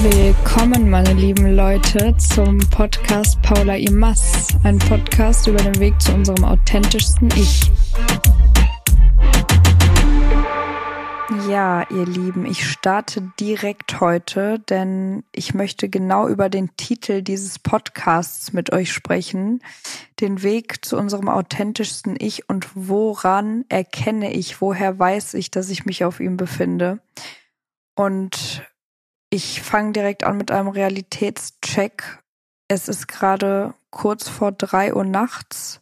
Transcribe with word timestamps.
Willkommen, 0.00 0.90
meine 0.90 1.12
lieben 1.12 1.56
Leute, 1.56 2.16
zum 2.18 2.58
Podcast 2.70 3.42
Paula 3.42 3.74
Imas, 3.74 4.46
ein 4.62 4.78
Podcast 4.78 5.48
über 5.48 5.58
den 5.58 5.80
Weg 5.80 6.00
zu 6.00 6.12
unserem 6.12 6.44
authentischsten 6.44 7.28
Ich. 7.34 7.72
Ja, 11.48 11.84
ihr 11.90 12.06
Lieben, 12.06 12.46
ich 12.46 12.64
starte 12.64 13.32
direkt 13.40 14.00
heute, 14.00 14.60
denn 14.60 15.24
ich 15.32 15.54
möchte 15.54 15.88
genau 15.88 16.28
über 16.28 16.48
den 16.48 16.76
Titel 16.76 17.22
dieses 17.22 17.58
Podcasts 17.58 18.52
mit 18.52 18.72
euch 18.72 18.92
sprechen. 18.92 19.64
Den 20.20 20.44
Weg 20.44 20.84
zu 20.84 20.96
unserem 20.96 21.28
authentischsten 21.28 22.14
Ich 22.20 22.48
und 22.48 22.68
woran 22.76 23.64
erkenne 23.68 24.32
ich, 24.32 24.60
woher 24.60 24.96
weiß 24.96 25.34
ich, 25.34 25.50
dass 25.50 25.70
ich 25.70 25.86
mich 25.86 26.04
auf 26.04 26.20
ihm 26.20 26.36
befinde. 26.36 27.00
Und 27.96 28.62
ich 29.30 29.62
fange 29.62 29.92
direkt 29.92 30.24
an 30.24 30.36
mit 30.36 30.50
einem 30.50 30.68
Realitätscheck. 30.68 32.22
Es 32.68 32.88
ist 32.88 33.08
gerade 33.08 33.74
kurz 33.90 34.28
vor 34.28 34.52
drei 34.52 34.94
Uhr 34.94 35.04
nachts. 35.04 35.80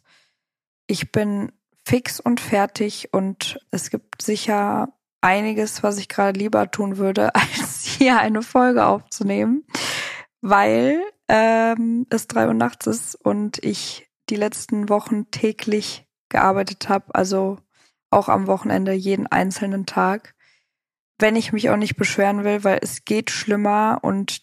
Ich 0.87 1.11
bin 1.11 1.51
fix 1.85 2.19
und 2.19 2.39
fertig 2.39 3.13
und 3.13 3.59
es 3.71 3.89
gibt 3.89 4.21
sicher 4.21 4.89
einiges, 5.21 5.83
was 5.83 5.97
ich 5.97 6.09
gerade 6.09 6.37
lieber 6.37 6.69
tun 6.71 6.97
würde, 6.97 7.33
als 7.35 7.85
hier 7.85 8.19
eine 8.19 8.41
Folge 8.41 8.85
aufzunehmen, 8.85 9.65
weil 10.41 11.01
ähm, 11.27 12.05
es 12.09 12.27
drei 12.27 12.47
Uhr 12.47 12.53
nachts 12.53 12.87
ist 12.87 13.15
und 13.15 13.63
ich 13.63 14.09
die 14.29 14.35
letzten 14.35 14.89
Wochen 14.89 15.31
täglich 15.31 16.05
gearbeitet 16.29 16.89
habe, 16.89 17.15
also 17.15 17.57
auch 18.09 18.29
am 18.29 18.47
Wochenende 18.47 18.93
jeden 18.93 19.27
einzelnen 19.27 19.85
Tag. 19.85 20.35
Wenn 21.19 21.35
ich 21.35 21.51
mich 21.51 21.69
auch 21.69 21.77
nicht 21.77 21.95
beschweren 21.95 22.43
will, 22.43 22.63
weil 22.63 22.79
es 22.81 23.05
geht 23.05 23.31
schlimmer 23.31 23.99
und 24.01 24.41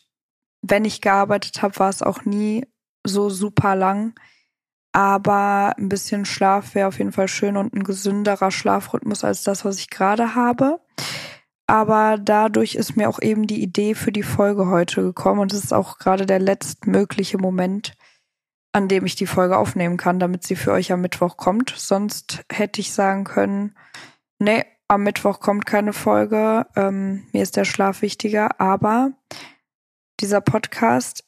wenn 0.62 0.84
ich 0.84 1.00
gearbeitet 1.00 1.62
habe, 1.62 1.78
war 1.78 1.90
es 1.90 2.02
auch 2.02 2.24
nie 2.24 2.66
so 3.06 3.30
super 3.30 3.76
lang. 3.76 4.14
Aber 4.92 5.74
ein 5.76 5.88
bisschen 5.88 6.24
Schlaf 6.24 6.74
wäre 6.74 6.88
auf 6.88 6.98
jeden 6.98 7.12
Fall 7.12 7.28
schön 7.28 7.56
und 7.56 7.74
ein 7.74 7.82
gesünderer 7.82 8.50
Schlafrhythmus 8.50 9.24
als 9.24 9.42
das, 9.42 9.64
was 9.64 9.78
ich 9.78 9.90
gerade 9.90 10.34
habe. 10.34 10.80
Aber 11.66 12.18
dadurch 12.18 12.74
ist 12.74 12.96
mir 12.96 13.08
auch 13.08 13.20
eben 13.20 13.46
die 13.46 13.62
Idee 13.62 13.94
für 13.94 14.12
die 14.12 14.22
Folge 14.22 14.68
heute 14.68 15.02
gekommen 15.02 15.40
und 15.40 15.52
es 15.52 15.64
ist 15.64 15.72
auch 15.72 15.98
gerade 15.98 16.26
der 16.26 16.38
letztmögliche 16.38 17.38
Moment, 17.38 17.94
an 18.72 18.88
dem 18.88 19.06
ich 19.06 19.16
die 19.16 19.26
Folge 19.26 19.56
aufnehmen 19.56 19.96
kann, 19.96 20.20
damit 20.20 20.44
sie 20.44 20.56
für 20.56 20.72
euch 20.72 20.92
am 20.92 21.00
Mittwoch 21.00 21.36
kommt. 21.36 21.74
Sonst 21.76 22.44
hätte 22.52 22.80
ich 22.80 22.92
sagen 22.92 23.24
können, 23.24 23.76
nee, 24.38 24.64
am 24.94 25.02
Mittwoch 25.02 25.40
kommt 25.40 25.66
keine 25.66 25.92
Folge, 25.92 26.66
ähm, 26.76 27.26
mir 27.32 27.42
ist 27.42 27.56
der 27.56 27.64
Schlaf 27.64 28.02
wichtiger, 28.02 28.60
aber 28.60 29.12
dieser 30.20 30.40
Podcast 30.40 31.24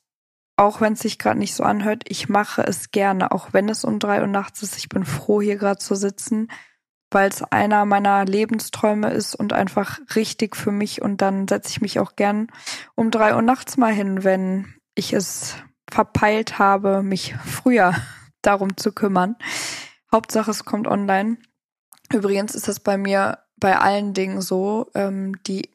auch 0.57 0.81
wenn 0.81 0.95
es 0.95 1.01
sich 1.01 1.19
gerade 1.19 1.39
nicht 1.39 1.55
so 1.55 1.63
anhört, 1.63 2.05
ich 2.09 2.29
mache 2.29 2.63
es 2.63 2.91
gerne, 2.91 3.31
auch 3.31 3.53
wenn 3.53 3.69
es 3.69 3.85
um 3.85 3.99
drei 3.99 4.23
Uhr 4.23 4.27
nachts 4.27 4.63
ist. 4.63 4.79
Ich 4.79 4.89
bin 4.89 5.05
froh, 5.05 5.43
hier 5.43 5.57
gerade 5.57 5.79
zu 5.79 5.95
sitzen, 5.95 6.49
weil 7.11 7.29
es 7.29 7.43
einer 7.43 7.85
meiner 7.85 8.25
Lebensträume 8.25 9.11
ist 9.11 9.35
und 9.35 9.53
einfach 9.53 10.01
richtig 10.15 10.57
für 10.57 10.73
mich. 10.73 11.03
Und 11.03 11.21
dann 11.21 11.47
setze 11.47 11.71
ich 11.71 11.81
mich 11.83 12.01
auch 12.01 12.17
gern 12.17 12.49
um 12.95 13.11
drei 13.11 13.35
Uhr 13.35 13.43
nachts 13.43 13.77
mal 13.77 13.93
hin, 13.93 14.25
wenn 14.25 14.75
ich 14.95 15.13
es 15.13 15.57
verpeilt 15.91 16.59
habe, 16.59 17.03
mich 17.03 17.35
früher 17.45 17.95
darum 18.43 18.79
zu 18.79 18.93
kümmern. 18.93 19.37
Hauptsache, 20.11 20.51
es 20.51 20.65
kommt 20.65 20.87
online. 20.87 21.37
Übrigens 22.11 22.55
ist 22.55 22.67
das 22.69 22.81
bei 22.81 22.97
mir 22.97 23.39
bei 23.59 23.79
allen 23.79 24.13
Dingen 24.15 24.41
so, 24.41 24.91
ähm, 24.95 25.43
die 25.47 25.71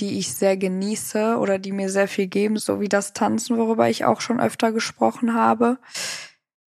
die 0.00 0.18
ich 0.18 0.32
sehr 0.34 0.56
genieße 0.56 1.36
oder 1.36 1.58
die 1.58 1.72
mir 1.72 1.90
sehr 1.90 2.08
viel 2.08 2.26
geben, 2.26 2.56
so 2.56 2.80
wie 2.80 2.88
das 2.88 3.12
Tanzen, 3.12 3.56
worüber 3.56 3.88
ich 3.88 4.04
auch 4.04 4.20
schon 4.20 4.40
öfter 4.40 4.72
gesprochen 4.72 5.34
habe. 5.34 5.78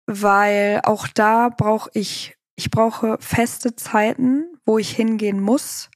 Weil 0.06 0.80
auch 0.84 1.08
da 1.08 1.48
brauche 1.48 1.90
ich, 1.92 2.36
ich 2.54 2.70
brauche 2.70 3.18
feste 3.20 3.74
Zeiten, 3.74 4.44
wo 4.64 4.78
ich 4.78 4.90
hingehen 4.90 5.40
muss. 5.40 5.90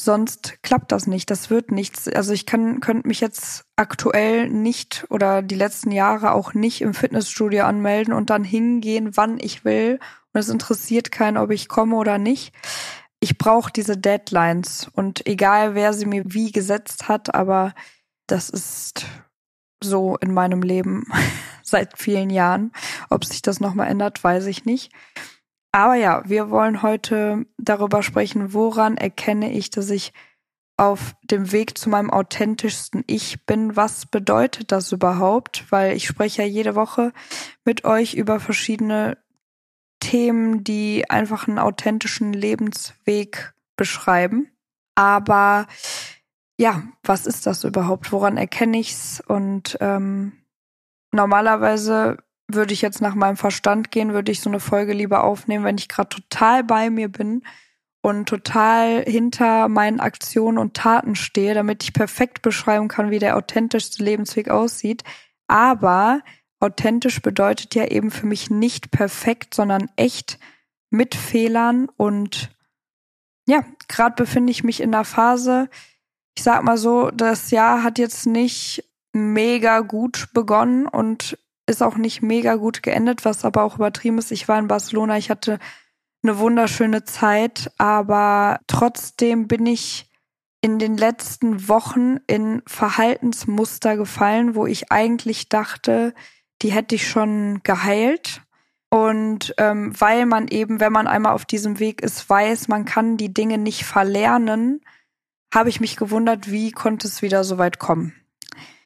Sonst 0.00 0.62
klappt 0.62 0.92
das 0.92 1.06
nicht. 1.06 1.30
Das 1.30 1.50
wird 1.50 1.70
nichts. 1.70 2.08
Also 2.08 2.32
ich 2.32 2.46
kann, 2.46 2.80
könnte 2.80 3.06
mich 3.06 3.20
jetzt 3.20 3.64
aktuell 3.76 4.48
nicht 4.48 5.06
oder 5.10 5.42
die 5.42 5.54
letzten 5.54 5.92
Jahre 5.92 6.32
auch 6.32 6.54
nicht 6.54 6.80
im 6.80 6.94
Fitnessstudio 6.94 7.64
anmelden 7.64 8.12
und 8.14 8.30
dann 8.30 8.44
hingehen, 8.44 9.16
wann 9.16 9.38
ich 9.38 9.64
will. 9.64 10.00
Und 10.32 10.40
es 10.40 10.48
interessiert 10.48 11.12
keinen, 11.12 11.36
ob 11.36 11.50
ich 11.50 11.68
komme 11.68 11.96
oder 11.96 12.18
nicht 12.18 12.52
ich 13.24 13.38
brauche 13.38 13.72
diese 13.72 13.96
Deadlines 13.96 14.90
und 14.92 15.26
egal 15.26 15.74
wer 15.74 15.94
sie 15.94 16.04
mir 16.04 16.24
wie 16.26 16.52
gesetzt 16.52 17.08
hat, 17.08 17.34
aber 17.34 17.72
das 18.26 18.50
ist 18.50 19.06
so 19.82 20.18
in 20.18 20.34
meinem 20.34 20.60
Leben 20.60 21.06
seit 21.62 21.98
vielen 21.98 22.28
Jahren. 22.28 22.70
Ob 23.08 23.24
sich 23.24 23.40
das 23.40 23.60
nochmal 23.60 23.88
ändert, 23.88 24.22
weiß 24.22 24.44
ich 24.44 24.66
nicht. 24.66 24.92
Aber 25.72 25.94
ja, 25.94 26.22
wir 26.26 26.50
wollen 26.50 26.82
heute 26.82 27.46
darüber 27.56 28.02
sprechen, 28.02 28.52
woran 28.52 28.98
erkenne 28.98 29.52
ich, 29.52 29.70
dass 29.70 29.88
ich 29.88 30.12
auf 30.76 31.14
dem 31.22 31.50
Weg 31.50 31.78
zu 31.78 31.88
meinem 31.88 32.10
authentischsten 32.10 33.04
Ich 33.06 33.46
bin. 33.46 33.74
Was 33.74 34.04
bedeutet 34.04 34.70
das 34.70 34.92
überhaupt? 34.92 35.64
Weil 35.70 35.96
ich 35.96 36.06
spreche 36.06 36.42
ja 36.42 36.48
jede 36.48 36.74
Woche 36.74 37.14
mit 37.64 37.86
euch 37.86 38.12
über 38.12 38.38
verschiedene 38.38 39.16
Themen, 40.04 40.64
die 40.64 41.08
einfach 41.08 41.48
einen 41.48 41.58
authentischen 41.58 42.34
Lebensweg 42.34 43.54
beschreiben. 43.74 44.50
Aber 44.94 45.66
ja, 46.58 46.82
was 47.02 47.26
ist 47.26 47.46
das 47.46 47.64
überhaupt? 47.64 48.12
Woran 48.12 48.36
erkenne 48.36 48.78
ich's? 48.78 49.22
Und 49.26 49.78
ähm, 49.80 50.32
normalerweise 51.10 52.18
würde 52.48 52.74
ich 52.74 52.82
jetzt 52.82 53.00
nach 53.00 53.14
meinem 53.14 53.38
Verstand 53.38 53.90
gehen, 53.90 54.12
würde 54.12 54.30
ich 54.30 54.42
so 54.42 54.50
eine 54.50 54.60
Folge 54.60 54.92
lieber 54.92 55.24
aufnehmen, 55.24 55.64
wenn 55.64 55.78
ich 55.78 55.88
gerade 55.88 56.10
total 56.10 56.62
bei 56.62 56.90
mir 56.90 57.08
bin 57.08 57.42
und 58.02 58.28
total 58.28 59.02
hinter 59.04 59.68
meinen 59.68 60.00
Aktionen 60.00 60.58
und 60.58 60.74
Taten 60.74 61.14
stehe, 61.16 61.54
damit 61.54 61.82
ich 61.82 61.94
perfekt 61.94 62.42
beschreiben 62.42 62.88
kann, 62.88 63.10
wie 63.10 63.18
der 63.18 63.38
authentischste 63.38 64.04
Lebensweg 64.04 64.50
aussieht. 64.50 65.02
Aber 65.46 66.20
authentisch 66.64 67.22
bedeutet 67.22 67.74
ja 67.74 67.86
eben 67.86 68.10
für 68.10 68.26
mich 68.26 68.50
nicht 68.50 68.90
perfekt, 68.90 69.54
sondern 69.54 69.90
echt 69.96 70.38
mit 70.90 71.14
Fehlern 71.14 71.88
und 71.96 72.50
ja, 73.46 73.64
gerade 73.88 74.14
befinde 74.16 74.50
ich 74.50 74.64
mich 74.64 74.80
in 74.80 74.94
einer 74.94 75.04
Phase, 75.04 75.68
ich 76.36 76.42
sag 76.42 76.62
mal 76.64 76.78
so, 76.78 77.10
das 77.10 77.50
Jahr 77.50 77.82
hat 77.82 77.98
jetzt 77.98 78.26
nicht 78.26 78.84
mega 79.12 79.80
gut 79.80 80.28
begonnen 80.32 80.86
und 80.86 81.38
ist 81.66 81.82
auch 81.82 81.96
nicht 81.96 82.22
mega 82.22 82.56
gut 82.56 82.82
geendet, 82.82 83.24
was 83.24 83.44
aber 83.44 83.62
auch 83.62 83.76
übertrieben 83.76 84.18
ist. 84.18 84.32
Ich 84.32 84.48
war 84.48 84.58
in 84.58 84.68
Barcelona, 84.68 85.18
ich 85.18 85.30
hatte 85.30 85.58
eine 86.22 86.38
wunderschöne 86.38 87.04
Zeit, 87.04 87.70
aber 87.78 88.60
trotzdem 88.66 89.46
bin 89.46 89.66
ich 89.66 90.10
in 90.62 90.78
den 90.78 90.96
letzten 90.96 91.68
Wochen 91.68 92.16
in 92.26 92.62
Verhaltensmuster 92.66 93.98
gefallen, 93.98 94.54
wo 94.54 94.66
ich 94.66 94.90
eigentlich 94.90 95.50
dachte, 95.50 96.14
die 96.62 96.72
hätte 96.72 96.94
ich 96.94 97.08
schon 97.08 97.60
geheilt. 97.62 98.42
Und 98.90 99.54
ähm, 99.58 99.92
weil 99.98 100.24
man 100.24 100.48
eben, 100.48 100.78
wenn 100.80 100.92
man 100.92 101.06
einmal 101.06 101.32
auf 101.32 101.44
diesem 101.44 101.80
Weg 101.80 102.00
ist, 102.00 102.28
weiß, 102.30 102.68
man 102.68 102.84
kann 102.84 103.16
die 103.16 103.34
Dinge 103.34 103.58
nicht 103.58 103.84
verlernen, 103.84 104.80
habe 105.52 105.68
ich 105.68 105.80
mich 105.80 105.96
gewundert, 105.96 106.50
wie 106.50 106.70
konnte 106.70 107.06
es 107.06 107.22
wieder 107.22 107.44
so 107.44 107.58
weit 107.58 107.78
kommen. 107.78 108.14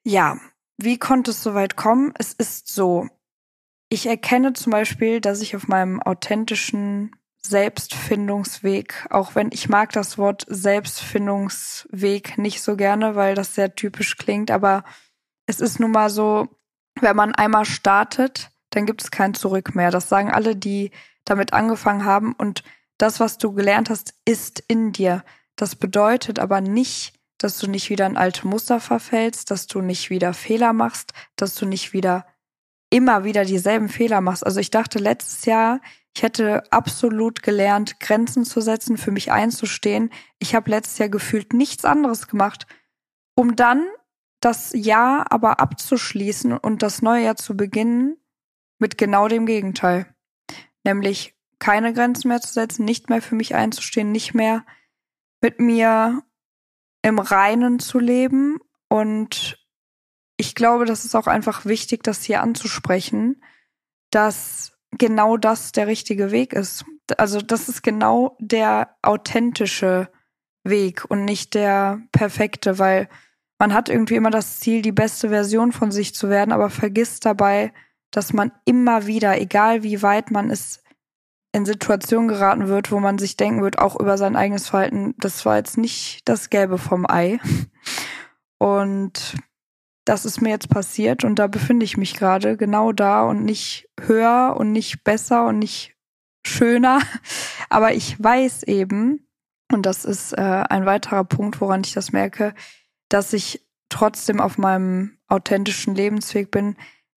Ja, 0.02 0.38
wie 0.78 0.98
konnte 0.98 1.32
es 1.32 1.42
so 1.42 1.54
weit 1.54 1.76
kommen? 1.76 2.12
Es 2.18 2.32
ist 2.32 2.68
so, 2.68 3.08
ich 3.88 4.06
erkenne 4.06 4.52
zum 4.52 4.72
Beispiel, 4.72 5.20
dass 5.20 5.40
ich 5.40 5.56
auf 5.56 5.68
meinem 5.68 6.00
authentischen 6.00 7.10
Selbstfindungsweg, 7.42 9.06
auch 9.10 9.34
wenn 9.34 9.50
ich 9.52 9.68
mag 9.68 9.92
das 9.92 10.18
Wort 10.18 10.44
Selbstfindungsweg 10.48 12.36
nicht 12.38 12.62
so 12.62 12.76
gerne, 12.76 13.14
weil 13.14 13.34
das 13.34 13.54
sehr 13.54 13.74
typisch 13.74 14.16
klingt, 14.16 14.50
aber 14.50 14.84
es 15.46 15.60
ist 15.60 15.80
nun 15.80 15.92
mal 15.92 16.10
so, 16.10 16.48
wenn 17.02 17.16
man 17.16 17.34
einmal 17.34 17.64
startet, 17.64 18.50
dann 18.70 18.86
gibt 18.86 19.02
es 19.02 19.10
kein 19.10 19.34
Zurück 19.34 19.74
mehr. 19.74 19.90
Das 19.90 20.08
sagen 20.08 20.30
alle, 20.30 20.56
die 20.56 20.90
damit 21.24 21.52
angefangen 21.52 22.04
haben. 22.04 22.32
Und 22.32 22.62
das, 22.98 23.20
was 23.20 23.38
du 23.38 23.52
gelernt 23.52 23.90
hast, 23.90 24.14
ist 24.24 24.62
in 24.68 24.92
dir. 24.92 25.24
Das 25.56 25.76
bedeutet 25.76 26.38
aber 26.38 26.60
nicht, 26.60 27.14
dass 27.38 27.58
du 27.58 27.68
nicht 27.68 27.90
wieder 27.90 28.06
in 28.06 28.16
alte 28.16 28.46
Muster 28.46 28.80
verfällst, 28.80 29.50
dass 29.50 29.66
du 29.66 29.80
nicht 29.80 30.10
wieder 30.10 30.34
Fehler 30.34 30.72
machst, 30.72 31.12
dass 31.36 31.54
du 31.54 31.66
nicht 31.66 31.92
wieder 31.92 32.26
immer 32.90 33.24
wieder 33.24 33.44
dieselben 33.44 33.88
Fehler 33.88 34.20
machst. 34.20 34.44
Also 34.44 34.60
ich 34.60 34.70
dachte 34.70 34.98
letztes 34.98 35.44
Jahr, 35.44 35.80
ich 36.16 36.22
hätte 36.22 36.64
absolut 36.72 37.42
gelernt, 37.42 38.00
Grenzen 38.00 38.44
zu 38.44 38.60
setzen, 38.60 38.96
für 38.96 39.12
mich 39.12 39.30
einzustehen. 39.30 40.10
Ich 40.38 40.54
habe 40.54 40.70
letztes 40.70 40.98
Jahr 40.98 41.08
gefühlt 41.08 41.52
nichts 41.52 41.84
anderes 41.84 42.26
gemacht, 42.26 42.66
um 43.36 43.54
dann 43.54 43.86
das 44.40 44.72
Jahr 44.74 45.30
aber 45.32 45.60
abzuschließen 45.60 46.56
und 46.56 46.82
das 46.82 47.02
neue 47.02 47.24
Jahr 47.24 47.36
zu 47.36 47.56
beginnen 47.56 48.16
mit 48.78 48.98
genau 48.98 49.28
dem 49.28 49.46
Gegenteil. 49.46 50.14
Nämlich 50.84 51.34
keine 51.58 51.92
Grenzen 51.92 52.28
mehr 52.28 52.40
zu 52.40 52.52
setzen, 52.52 52.84
nicht 52.84 53.10
mehr 53.10 53.20
für 53.20 53.34
mich 53.34 53.54
einzustehen, 53.54 54.12
nicht 54.12 54.34
mehr 54.34 54.64
mit 55.40 55.58
mir 55.58 56.22
im 57.02 57.18
Reinen 57.18 57.78
zu 57.78 57.98
leben 57.98 58.58
und 58.88 59.58
ich 60.36 60.54
glaube, 60.54 60.84
das 60.84 61.04
ist 61.04 61.16
auch 61.16 61.26
einfach 61.26 61.64
wichtig, 61.64 62.04
das 62.04 62.22
hier 62.22 62.42
anzusprechen, 62.42 63.42
dass 64.10 64.72
genau 64.92 65.36
das 65.36 65.72
der 65.72 65.88
richtige 65.88 66.30
Weg 66.30 66.52
ist. 66.52 66.84
Also 67.16 67.40
das 67.40 67.68
ist 67.68 67.82
genau 67.82 68.36
der 68.38 68.96
authentische 69.02 70.10
Weg 70.62 71.04
und 71.08 71.24
nicht 71.24 71.54
der 71.54 72.00
perfekte, 72.12 72.78
weil 72.78 73.08
man 73.58 73.74
hat 73.74 73.88
irgendwie 73.88 74.14
immer 74.14 74.30
das 74.30 74.60
Ziel, 74.60 74.82
die 74.82 74.92
beste 74.92 75.28
Version 75.28 75.72
von 75.72 75.90
sich 75.90 76.14
zu 76.14 76.30
werden, 76.30 76.52
aber 76.52 76.70
vergisst 76.70 77.26
dabei, 77.26 77.72
dass 78.10 78.32
man 78.32 78.52
immer 78.64 79.06
wieder, 79.06 79.40
egal 79.40 79.82
wie 79.82 80.02
weit 80.02 80.30
man 80.30 80.50
ist, 80.50 80.82
in 81.52 81.66
Situationen 81.66 82.28
geraten 82.28 82.68
wird, 82.68 82.92
wo 82.92 83.00
man 83.00 83.18
sich 83.18 83.36
denken 83.36 83.62
wird, 83.62 83.78
auch 83.78 83.98
über 83.98 84.16
sein 84.18 84.36
eigenes 84.36 84.68
Verhalten, 84.68 85.14
das 85.18 85.44
war 85.44 85.56
jetzt 85.56 85.78
nicht 85.78 86.28
das 86.28 86.50
Gelbe 86.50 86.78
vom 86.78 87.08
Ei. 87.08 87.40
Und 88.58 89.36
das 90.04 90.24
ist 90.24 90.40
mir 90.40 90.50
jetzt 90.50 90.68
passiert 90.68 91.24
und 91.24 91.38
da 91.38 91.46
befinde 91.46 91.84
ich 91.84 91.96
mich 91.96 92.14
gerade 92.14 92.56
genau 92.56 92.92
da 92.92 93.22
und 93.22 93.44
nicht 93.44 93.88
höher 94.00 94.56
und 94.58 94.72
nicht 94.72 95.04
besser 95.04 95.46
und 95.46 95.58
nicht 95.58 95.94
schöner. 96.46 97.00
Aber 97.68 97.92
ich 97.92 98.22
weiß 98.22 98.62
eben, 98.64 99.26
und 99.70 99.84
das 99.84 100.04
ist 100.04 100.32
äh, 100.32 100.40
ein 100.40 100.86
weiterer 100.86 101.24
Punkt, 101.24 101.60
woran 101.60 101.82
ich 101.84 101.92
das 101.92 102.12
merke, 102.12 102.54
dass 103.08 103.32
ich 103.32 103.66
trotzdem 103.88 104.40
auf 104.40 104.58
meinem 104.58 105.18
authentischen 105.28 105.94
Lebensweg 105.94 106.50
bin, 106.50 106.76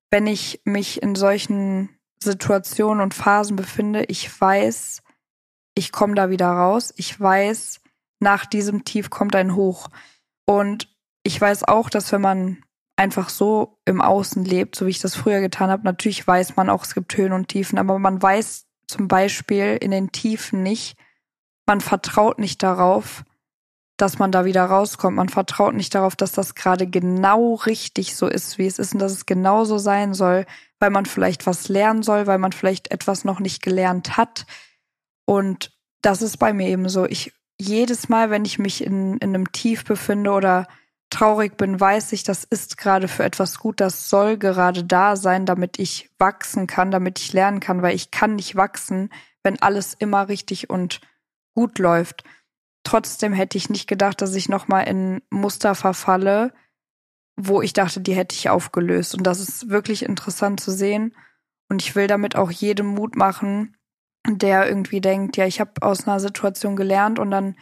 wenn 0.10 0.28
ich 0.28 0.62
mich 0.66 1.02
in 1.02 1.16
solchen 1.16 1.90
Situationen 2.24 3.02
und 3.02 3.14
Phasen 3.14 3.56
befinde. 3.56 4.04
Ich 4.08 4.40
weiß, 4.40 5.02
ich 5.76 5.92
komme 5.92 6.16
da 6.16 6.30
wieder 6.30 6.50
raus. 6.50 6.94
Ich 6.98 7.20
weiß, 7.20 7.82
nach 8.20 8.46
diesem 8.46 8.84
Tief 8.86 9.10
kommt 9.10 9.36
ein 9.36 9.56
Hoch. 9.56 9.90
Und 10.46 10.94
ich 11.24 11.40
weiß 11.40 11.68
auch, 11.68 11.90
dass 11.90 12.12
wenn 12.12 12.22
man 12.22 12.64
einfach 12.96 13.30
so 13.30 13.80
im 13.86 14.02
Außen 14.02 14.46
lebt, 14.46 14.76
so 14.76 14.86
wie 14.86 14.92
ich 14.92 15.00
das 15.00 15.16
früher 15.16 15.40
getan 15.40 15.70
habe, 15.70 15.84
natürlich 15.84 16.26
weiß 16.26 16.56
man 16.56 16.70
auch, 16.70 16.84
es 16.84 16.94
gibt 16.94 17.16
Höhen 17.18 17.34
und 17.34 17.48
Tiefen, 17.48 17.80
aber 17.80 17.98
man 17.98 18.22
weiß 18.22 18.68
zum 18.88 19.08
Beispiel 19.08 19.78
in 19.82 19.92
den 19.92 20.12
Tiefen 20.12 20.62
nicht, 20.62 20.98
man 21.66 21.82
vertraut 21.82 22.38
nicht 22.38 22.62
darauf, 22.62 23.24
dass 24.02 24.20
man 24.20 24.32
da 24.32 24.46
wieder 24.46 24.66
rauskommt. 24.66 25.18
Man 25.18 25.30
vertraut 25.30 25.76
nicht 25.76 25.94
darauf, 25.94 26.16
dass 26.16 26.32
das 26.32 26.56
gerade 26.56 26.88
genau 26.88 27.56
richtig 27.56 28.16
so 28.16 28.28
ist, 28.28 28.58
wie 28.58 28.66
es 28.66 28.80
ist 28.80 28.94
und 28.94 29.00
dass 29.00 29.12
es 29.12 29.26
genau 29.26 29.64
so 29.64 29.78
sein 29.78 30.14
soll, 30.14 30.46
weil 30.80 30.90
man 30.90 31.06
vielleicht 31.06 31.46
was 31.46 31.70
lernen 31.70 32.02
soll, 32.02 32.28
weil 32.28 32.40
man 32.40 32.52
vielleicht 32.52 32.92
etwas 32.92 33.24
noch 33.24 33.40
nicht 33.40 33.62
gelernt 33.62 34.18
hat. 34.18 34.46
Und 35.26 35.72
das 36.02 36.22
ist 36.22 36.38
bei 36.38 36.52
mir 36.52 36.68
eben 36.68 36.90
so. 36.90 37.06
Ich 37.06 37.32
jedes 37.60 38.10
Mal, 38.10 38.32
wenn 38.32 38.44
ich 38.44 38.58
mich 38.58 38.84
in, 38.84 39.18
in 39.18 39.36
einem 39.36 39.52
Tief 39.52 39.86
befinde 39.86 40.32
oder 40.32 40.68
traurig 41.12 41.58
bin, 41.58 41.80
weiß 41.80 42.14
ich, 42.14 42.24
das 42.24 42.44
ist 42.44 42.78
gerade 42.78 43.08
für 43.08 43.24
etwas 43.24 43.60
gut, 43.60 43.80
das 43.80 44.10
soll 44.10 44.38
gerade 44.38 44.84
da 44.84 45.16
sein, 45.16 45.46
damit 45.46 45.78
ich 45.78 46.10
wachsen 46.18 46.66
kann, 46.66 46.90
damit 46.90 47.20
ich 47.20 47.34
lernen 47.34 47.60
kann, 47.60 47.84
weil 47.84 47.96
ich 47.96 48.10
kann 48.10 48.36
nicht 48.36 48.56
wachsen, 48.56 49.12
wenn 49.44 49.62
alles 49.62 49.94
immer 49.94 50.28
richtig 50.28 50.72
und 50.72 51.02
gut 51.54 51.78
läuft. 51.78 52.24
Trotzdem 52.84 53.34
hätte 53.34 53.58
ich 53.58 53.70
nicht 53.70 53.88
gedacht, 53.88 54.22
dass 54.22 54.36
ich 54.36 54.50
nochmal 54.50 54.88
in 54.88 55.22
Muster 55.30 55.76
verfalle, 55.76 56.54
wo 57.36 57.62
ich 57.62 57.74
dachte, 57.74 58.02
die 58.02 58.14
hätte 58.14 58.36
ich 58.36 58.50
aufgelöst. 58.50 59.16
Und 59.16 59.24
das 59.24 59.40
ist 59.40 59.70
wirklich 59.70 60.04
interessant 60.04 60.60
zu 60.60 60.72
sehen. 60.72 61.16
Und 61.70 61.82
ich 61.82 61.96
will 61.96 62.08
damit 62.08 62.36
auch 62.36 62.52
jedem 62.52 62.88
Mut 62.88 63.16
machen, 63.16 63.78
der 64.28 64.68
irgendwie 64.68 65.02
denkt, 65.02 65.38
ja, 65.38 65.46
ich 65.46 65.60
habe 65.60 65.82
aus 65.82 66.08
einer 66.08 66.20
Situation 66.20 66.76
gelernt 66.76 67.20
und 67.20 67.32
dann 67.32 67.56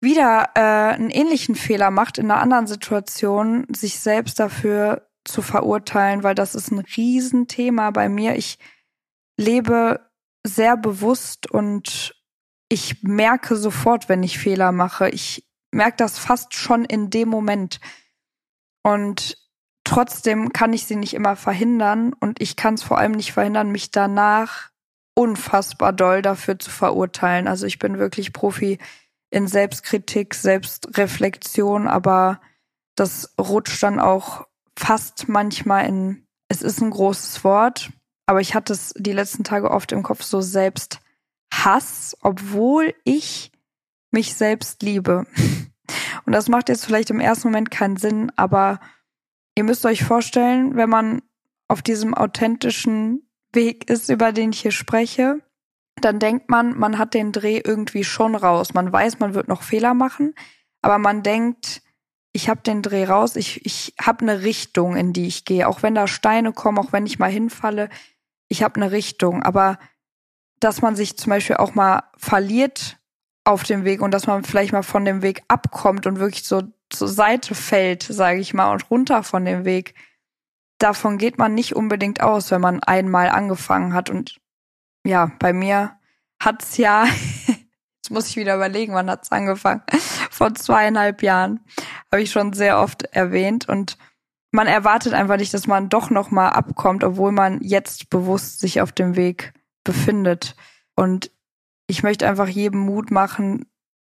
wieder 0.00 0.50
äh, 0.54 0.94
einen 0.94 1.10
ähnlichen 1.10 1.54
Fehler 1.54 1.90
macht 1.90 2.18
in 2.18 2.30
einer 2.30 2.40
anderen 2.40 2.66
Situation, 2.66 3.66
sich 3.74 3.98
selbst 3.98 4.38
dafür 4.38 5.08
zu 5.24 5.42
verurteilen, 5.42 6.22
weil 6.22 6.34
das 6.34 6.54
ist 6.54 6.70
ein 6.70 6.78
Riesenthema 6.78 7.90
bei 7.90 8.08
mir. 8.08 8.36
Ich 8.36 8.58
lebe 9.36 10.08
sehr 10.46 10.76
bewusst 10.76 11.50
und 11.50 12.14
ich 12.68 13.02
merke 13.02 13.56
sofort, 13.56 14.08
wenn 14.08 14.22
ich 14.22 14.38
Fehler 14.38 14.72
mache. 14.72 15.08
Ich 15.10 15.46
merke 15.70 15.96
das 15.98 16.18
fast 16.18 16.54
schon 16.54 16.84
in 16.84 17.10
dem 17.10 17.28
Moment. 17.28 17.80
Und 18.82 19.36
trotzdem 19.84 20.52
kann 20.52 20.72
ich 20.72 20.86
sie 20.86 20.96
nicht 20.96 21.14
immer 21.14 21.36
verhindern 21.36 22.12
und 22.12 22.40
ich 22.40 22.56
kann 22.56 22.74
es 22.74 22.82
vor 22.82 22.98
allem 22.98 23.12
nicht 23.12 23.32
verhindern, 23.32 23.70
mich 23.70 23.90
danach 23.90 24.70
unfassbar 25.14 25.92
doll 25.92 26.22
dafür 26.22 26.58
zu 26.58 26.70
verurteilen. 26.70 27.48
Also 27.48 27.66
ich 27.66 27.78
bin 27.78 27.98
wirklich 27.98 28.32
Profi 28.32 28.78
in 29.30 29.46
Selbstkritik, 29.46 30.34
Selbstreflexion, 30.34 31.88
aber 31.88 32.40
das 32.96 33.34
rutscht 33.38 33.82
dann 33.82 34.00
auch 34.00 34.46
fast 34.76 35.28
manchmal 35.28 35.86
in, 35.86 36.26
es 36.48 36.62
ist 36.62 36.80
ein 36.80 36.90
großes 36.90 37.44
Wort, 37.44 37.90
aber 38.26 38.40
ich 38.40 38.54
hatte 38.54 38.72
es 38.72 38.92
die 38.96 39.12
letzten 39.12 39.44
Tage 39.44 39.70
oft 39.70 39.92
im 39.92 40.02
Kopf 40.02 40.22
so 40.22 40.40
selbst 40.40 41.00
Hass, 41.64 42.16
obwohl 42.20 42.94
ich 43.04 43.52
mich 44.10 44.34
selbst 44.34 44.82
liebe. 44.82 45.26
Und 46.26 46.32
das 46.32 46.48
macht 46.48 46.68
jetzt 46.68 46.84
vielleicht 46.84 47.10
im 47.10 47.20
ersten 47.20 47.48
Moment 47.48 47.70
keinen 47.70 47.96
Sinn, 47.96 48.32
aber 48.36 48.80
ihr 49.54 49.64
müsst 49.64 49.86
euch 49.86 50.02
vorstellen, 50.04 50.76
wenn 50.76 50.90
man 50.90 51.22
auf 51.68 51.82
diesem 51.82 52.14
authentischen 52.14 53.28
Weg 53.52 53.88
ist, 53.90 54.08
über 54.08 54.32
den 54.32 54.50
ich 54.50 54.60
hier 54.60 54.72
spreche, 54.72 55.40
dann 56.00 56.18
denkt 56.18 56.50
man, 56.50 56.76
man 56.76 56.98
hat 56.98 57.14
den 57.14 57.32
Dreh 57.32 57.60
irgendwie 57.64 58.04
schon 58.04 58.34
raus. 58.34 58.74
Man 58.74 58.92
weiß, 58.92 59.18
man 59.18 59.34
wird 59.34 59.48
noch 59.48 59.62
Fehler 59.62 59.94
machen, 59.94 60.34
aber 60.82 60.98
man 60.98 61.22
denkt, 61.22 61.82
ich 62.32 62.50
habe 62.50 62.60
den 62.60 62.82
Dreh 62.82 63.04
raus, 63.04 63.34
ich, 63.34 63.64
ich 63.64 63.94
habe 64.00 64.20
eine 64.20 64.42
Richtung, 64.42 64.94
in 64.94 65.14
die 65.14 65.26
ich 65.26 65.46
gehe. 65.46 65.66
Auch 65.66 65.82
wenn 65.82 65.94
da 65.94 66.06
Steine 66.06 66.52
kommen, 66.52 66.78
auch 66.78 66.92
wenn 66.92 67.06
ich 67.06 67.18
mal 67.18 67.30
hinfalle, 67.30 67.88
ich 68.48 68.62
habe 68.62 68.76
eine 68.76 68.92
Richtung. 68.92 69.42
Aber 69.42 69.78
dass 70.60 70.82
man 70.82 70.96
sich 70.96 71.16
zum 71.16 71.30
Beispiel 71.30 71.56
auch 71.56 71.74
mal 71.74 72.04
verliert 72.16 72.98
auf 73.44 73.62
dem 73.62 73.84
Weg 73.84 74.02
und 74.02 74.10
dass 74.10 74.26
man 74.26 74.42
vielleicht 74.42 74.72
mal 74.72 74.82
von 74.82 75.04
dem 75.04 75.22
Weg 75.22 75.42
abkommt 75.48 76.06
und 76.06 76.18
wirklich 76.18 76.44
so 76.44 76.62
zur 76.90 77.08
Seite 77.08 77.54
fällt, 77.54 78.02
sage 78.02 78.40
ich 78.40 78.54
mal, 78.54 78.72
und 78.72 78.90
runter 78.90 79.22
von 79.22 79.44
dem 79.44 79.64
Weg. 79.64 79.94
Davon 80.78 81.18
geht 81.18 81.38
man 81.38 81.54
nicht 81.54 81.74
unbedingt 81.74 82.20
aus, 82.20 82.50
wenn 82.50 82.60
man 82.60 82.82
einmal 82.82 83.28
angefangen 83.28 83.94
hat. 83.94 84.10
Und 84.10 84.38
ja, 85.04 85.30
bei 85.38 85.52
mir 85.52 85.96
hat's 86.40 86.76
ja, 86.76 87.06
jetzt 87.46 88.10
muss 88.10 88.28
ich 88.28 88.36
wieder 88.36 88.56
überlegen, 88.56 88.94
wann 88.94 89.10
hat's 89.10 89.32
angefangen? 89.32 89.82
Vor 90.30 90.54
zweieinhalb 90.54 91.22
Jahren 91.22 91.60
habe 92.12 92.22
ich 92.22 92.30
schon 92.30 92.52
sehr 92.52 92.78
oft 92.78 93.04
erwähnt 93.04 93.68
und 93.68 93.96
man 94.52 94.66
erwartet 94.66 95.12
einfach 95.12 95.36
nicht, 95.36 95.52
dass 95.54 95.66
man 95.66 95.88
doch 95.88 96.10
noch 96.10 96.30
mal 96.30 96.48
abkommt, 96.48 97.04
obwohl 97.04 97.32
man 97.32 97.60
jetzt 97.62 98.10
bewusst 98.10 98.60
sich 98.60 98.80
auf 98.80 98.92
dem 98.92 99.16
Weg 99.16 99.52
befindet. 99.86 100.54
Und 100.94 101.30
ich 101.86 102.02
möchte 102.02 102.28
einfach 102.28 102.48
jedem 102.48 102.80
Mut 102.80 103.10
machen, 103.10 103.66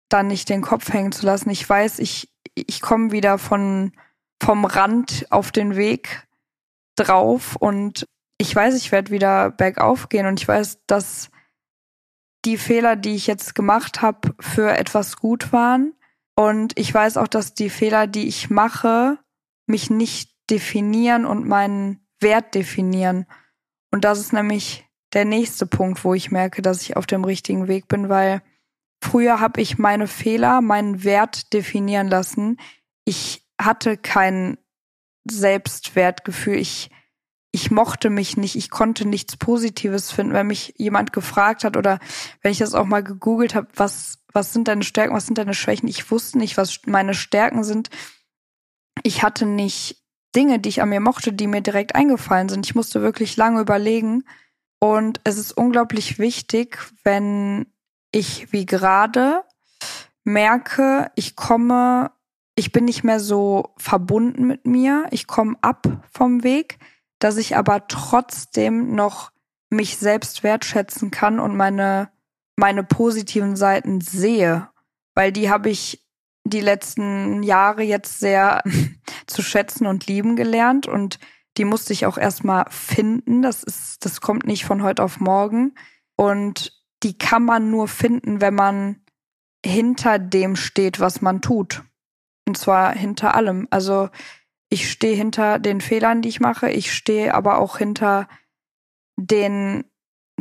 dann 0.08 0.28
nicht 0.28 0.48
den 0.48 0.62
Kopf 0.62 0.92
hängen 0.92 1.12
zu 1.12 1.26
lassen. 1.26 1.50
Ich 1.50 1.68
weiß, 1.68 1.98
ich, 2.00 2.32
ich 2.54 2.80
komme 2.80 3.12
wieder 3.12 3.38
von, 3.38 3.92
vom 4.42 4.64
Rand 4.64 5.26
auf 5.30 5.52
den 5.52 5.76
Weg 5.76 6.26
drauf 6.96 7.56
und 7.56 8.06
ich 8.38 8.54
weiß, 8.54 8.74
ich 8.74 8.92
werde 8.92 9.10
wieder 9.10 9.50
bergauf 9.50 10.08
gehen 10.08 10.26
und 10.26 10.40
ich 10.40 10.48
weiß, 10.48 10.80
dass 10.86 11.30
die 12.44 12.58
Fehler, 12.58 12.96
die 12.96 13.14
ich 13.14 13.26
jetzt 13.26 13.54
gemacht 13.54 14.02
habe, 14.02 14.34
für 14.40 14.76
etwas 14.76 15.16
gut 15.16 15.52
waren. 15.52 15.94
Und 16.36 16.78
ich 16.78 16.92
weiß 16.92 17.16
auch, 17.16 17.28
dass 17.28 17.54
die 17.54 17.70
Fehler, 17.70 18.06
die 18.06 18.28
ich 18.28 18.50
mache, 18.50 19.18
mich 19.66 19.90
nicht 19.90 20.30
definieren 20.48 21.24
und 21.24 21.46
meinen 21.46 22.06
Wert 22.20 22.54
definieren. 22.54 23.26
Und 23.90 24.04
das 24.04 24.20
ist 24.20 24.32
nämlich 24.32 24.85
der 25.16 25.24
nächste 25.24 25.64
Punkt, 25.64 26.04
wo 26.04 26.12
ich 26.12 26.30
merke, 26.30 26.60
dass 26.60 26.82
ich 26.82 26.98
auf 26.98 27.06
dem 27.06 27.24
richtigen 27.24 27.68
Weg 27.68 27.88
bin, 27.88 28.10
weil 28.10 28.42
früher 29.02 29.40
habe 29.40 29.62
ich 29.62 29.78
meine 29.78 30.08
Fehler, 30.08 30.60
meinen 30.60 31.04
Wert 31.04 31.54
definieren 31.54 32.08
lassen. 32.08 32.58
Ich 33.06 33.42
hatte 33.58 33.96
kein 33.96 34.58
Selbstwertgefühl. 35.26 36.56
Ich, 36.56 36.90
ich 37.50 37.70
mochte 37.70 38.10
mich 38.10 38.36
nicht. 38.36 38.56
Ich 38.56 38.68
konnte 38.68 39.08
nichts 39.08 39.38
Positives 39.38 40.12
finden, 40.12 40.34
wenn 40.34 40.48
mich 40.48 40.74
jemand 40.76 41.14
gefragt 41.14 41.64
hat 41.64 41.78
oder 41.78 41.98
wenn 42.42 42.52
ich 42.52 42.58
das 42.58 42.74
auch 42.74 42.84
mal 42.84 43.02
gegoogelt 43.02 43.54
habe, 43.54 43.68
was, 43.74 44.18
was 44.34 44.52
sind 44.52 44.68
deine 44.68 44.84
Stärken, 44.84 45.14
was 45.14 45.24
sind 45.24 45.38
deine 45.38 45.54
Schwächen? 45.54 45.88
Ich 45.88 46.10
wusste 46.10 46.36
nicht, 46.36 46.58
was 46.58 46.80
meine 46.84 47.14
Stärken 47.14 47.64
sind. 47.64 47.88
Ich 49.02 49.22
hatte 49.22 49.46
nicht 49.46 49.96
Dinge, 50.34 50.58
die 50.58 50.68
ich 50.68 50.82
an 50.82 50.90
mir 50.90 51.00
mochte, 51.00 51.32
die 51.32 51.46
mir 51.46 51.62
direkt 51.62 51.94
eingefallen 51.94 52.50
sind. 52.50 52.66
Ich 52.66 52.74
musste 52.74 53.00
wirklich 53.00 53.38
lange 53.38 53.62
überlegen, 53.62 54.24
und 54.78 55.20
es 55.24 55.38
ist 55.38 55.52
unglaublich 55.52 56.18
wichtig, 56.18 56.78
wenn 57.02 57.66
ich 58.12 58.52
wie 58.52 58.66
gerade 58.66 59.42
merke, 60.24 61.10
ich 61.14 61.36
komme, 61.36 62.10
ich 62.56 62.72
bin 62.72 62.84
nicht 62.84 63.04
mehr 63.04 63.20
so 63.20 63.74
verbunden 63.76 64.46
mit 64.46 64.66
mir, 64.66 65.06
ich 65.10 65.26
komme 65.26 65.56
ab 65.60 65.86
vom 66.10 66.42
Weg, 66.42 66.78
dass 67.18 67.36
ich 67.36 67.56
aber 67.56 67.86
trotzdem 67.88 68.94
noch 68.94 69.30
mich 69.70 69.96
selbst 69.96 70.42
wertschätzen 70.42 71.10
kann 71.10 71.40
und 71.40 71.56
meine, 71.56 72.10
meine 72.56 72.84
positiven 72.84 73.56
Seiten 73.56 74.00
sehe, 74.00 74.68
weil 75.14 75.32
die 75.32 75.50
habe 75.50 75.70
ich 75.70 76.06
die 76.44 76.60
letzten 76.60 77.42
Jahre 77.42 77.82
jetzt 77.82 78.20
sehr 78.20 78.62
zu 79.26 79.42
schätzen 79.42 79.86
und 79.86 80.06
lieben 80.06 80.36
gelernt. 80.36 80.86
Und 80.86 81.18
die 81.56 81.64
musste 81.64 81.92
ich 81.92 82.06
auch 82.06 82.18
erstmal 82.18 82.66
finden. 82.70 83.42
Das 83.42 83.62
ist, 83.62 84.04
das 84.04 84.20
kommt 84.20 84.46
nicht 84.46 84.64
von 84.64 84.82
heute 84.82 85.02
auf 85.02 85.20
morgen. 85.20 85.74
Und 86.16 86.72
die 87.02 87.16
kann 87.16 87.44
man 87.44 87.70
nur 87.70 87.88
finden, 87.88 88.40
wenn 88.40 88.54
man 88.54 89.02
hinter 89.64 90.18
dem 90.18 90.56
steht, 90.56 91.00
was 91.00 91.20
man 91.20 91.40
tut. 91.40 91.84
Und 92.46 92.56
zwar 92.56 92.94
hinter 92.94 93.34
allem. 93.34 93.66
Also 93.70 94.10
ich 94.68 94.90
stehe 94.90 95.16
hinter 95.16 95.58
den 95.58 95.80
Fehlern, 95.80 96.22
die 96.22 96.28
ich 96.28 96.40
mache. 96.40 96.70
Ich 96.70 96.92
stehe 96.92 97.34
aber 97.34 97.58
auch 97.58 97.78
hinter 97.78 98.28
den 99.16 99.84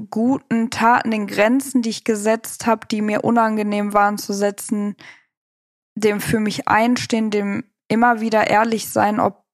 guten 0.10 0.70
Taten, 0.70 1.12
den 1.12 1.28
Grenzen, 1.28 1.82
die 1.82 1.90
ich 1.90 2.04
gesetzt 2.04 2.66
habe, 2.66 2.88
die 2.88 3.02
mir 3.02 3.24
unangenehm 3.24 3.94
waren 3.94 4.18
zu 4.18 4.34
setzen, 4.34 4.96
dem 5.96 6.20
für 6.20 6.40
mich 6.40 6.68
einstehen, 6.68 7.32
dem 7.32 7.64
immer 7.88 8.20
wieder 8.20 8.48
ehrlich 8.48 8.90
sein, 8.90 9.20
ob 9.20 9.45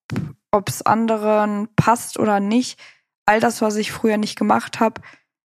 es 0.51 0.81
anderen 0.81 1.69
passt 1.75 2.19
oder 2.19 2.39
nicht. 2.39 2.79
All 3.25 3.39
das, 3.39 3.61
was 3.61 3.75
ich 3.75 3.91
früher 3.91 4.17
nicht 4.17 4.37
gemacht 4.37 4.79
habe, 4.79 5.01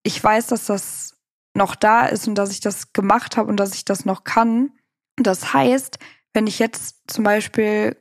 ich 0.02 0.22
weiß, 0.22 0.48
dass 0.48 0.66
das 0.66 1.18
noch 1.54 1.74
da 1.74 2.06
ist 2.06 2.28
und 2.28 2.34
dass 2.36 2.50
ich 2.50 2.60
das 2.60 2.92
gemacht 2.92 3.36
habe 3.36 3.48
und 3.48 3.56
dass 3.58 3.74
ich 3.74 3.84
das 3.84 4.04
noch 4.04 4.24
kann. 4.24 4.72
Das 5.16 5.52
heißt, 5.52 5.98
wenn 6.32 6.46
ich 6.46 6.58
jetzt 6.58 7.02
zum 7.08 7.24
Beispiel 7.24 7.96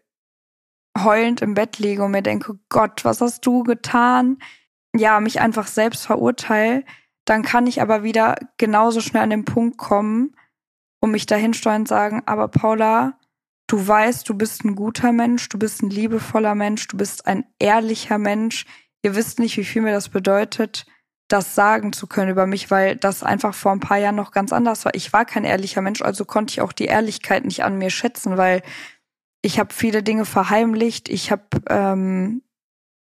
heulend 0.97 1.41
im 1.41 1.53
Bett 1.53 1.79
liege 1.79 2.03
und 2.03 2.11
mir 2.11 2.21
denke, 2.21 2.59
Gott, 2.69 3.03
was 3.05 3.21
hast 3.21 3.45
du 3.45 3.63
getan? 3.63 4.37
Ja, 4.95 5.19
mich 5.19 5.39
einfach 5.39 5.67
selbst 5.67 6.05
verurteile, 6.05 6.83
dann 7.25 7.43
kann 7.43 7.67
ich 7.67 7.81
aber 7.81 8.03
wieder 8.03 8.35
genauso 8.57 8.99
schnell 8.99 9.23
an 9.23 9.29
den 9.29 9.45
Punkt 9.45 9.77
kommen 9.77 10.35
und 10.99 11.11
mich 11.11 11.25
dahin 11.25 11.53
steuern 11.53 11.81
und 11.81 11.87
sagen, 11.87 12.23
aber 12.25 12.47
Paula, 12.47 13.17
du 13.71 13.87
weißt, 13.87 14.27
du 14.27 14.33
bist 14.33 14.65
ein 14.65 14.75
guter 14.75 15.13
Mensch, 15.13 15.47
du 15.47 15.57
bist 15.57 15.81
ein 15.81 15.89
liebevoller 15.89 16.55
Mensch, 16.55 16.87
du 16.89 16.97
bist 16.97 17.25
ein 17.25 17.45
ehrlicher 17.57 18.17
Mensch. 18.17 18.65
Ihr 19.01 19.15
wisst 19.15 19.39
nicht, 19.39 19.55
wie 19.55 19.63
viel 19.63 19.81
mir 19.81 19.93
das 19.93 20.09
bedeutet, 20.09 20.85
das 21.29 21.55
sagen 21.55 21.93
zu 21.93 22.07
können 22.07 22.31
über 22.31 22.45
mich, 22.45 22.69
weil 22.69 22.97
das 22.97 23.23
einfach 23.23 23.53
vor 23.53 23.71
ein 23.71 23.79
paar 23.79 23.97
Jahren 23.97 24.15
noch 24.15 24.31
ganz 24.31 24.51
anders 24.51 24.83
war. 24.83 24.93
Ich 24.93 25.13
war 25.13 25.23
kein 25.23 25.45
ehrlicher 25.45 25.81
Mensch, 25.81 26.01
also 26.01 26.25
konnte 26.25 26.51
ich 26.51 26.61
auch 26.61 26.73
die 26.73 26.85
Ehrlichkeit 26.85 27.45
nicht 27.45 27.63
an 27.63 27.77
mir 27.77 27.89
schätzen, 27.89 28.35
weil 28.35 28.61
ich 29.41 29.57
habe 29.57 29.73
viele 29.73 30.03
Dinge 30.03 30.25
verheimlicht, 30.25 31.07
ich 31.07 31.31
habe 31.31 31.45
ähm, 31.69 32.43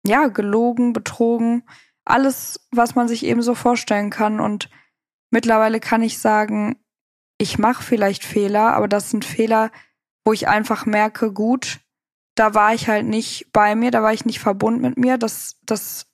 ja 0.05 0.27
gelogen, 0.27 0.93
betrogen, 0.93 1.63
alles, 2.05 2.67
was 2.71 2.93
man 2.93 3.07
sich 3.07 3.25
eben 3.25 3.41
so 3.41 3.55
vorstellen 3.55 4.11
kann. 4.11 4.39
Und 4.39 4.69
mittlerweile 5.31 5.79
kann 5.79 6.03
ich 6.03 6.19
sagen, 6.19 6.75
ich 7.39 7.57
mache 7.57 7.81
vielleicht 7.81 8.23
Fehler, 8.23 8.73
aber 8.73 8.87
das 8.87 9.09
sind 9.09 9.25
Fehler, 9.25 9.71
wo 10.23 10.33
ich 10.33 10.47
einfach 10.47 10.85
merke, 10.85 11.31
gut, 11.31 11.79
da 12.35 12.53
war 12.53 12.73
ich 12.73 12.87
halt 12.87 13.05
nicht 13.05 13.51
bei 13.51 13.75
mir, 13.75 13.91
da 13.91 14.03
war 14.03 14.13
ich 14.13 14.25
nicht 14.25 14.39
verbunden 14.39 14.81
mit 14.81 14.97
mir. 14.97 15.17
Das, 15.17 15.57
das 15.63 16.07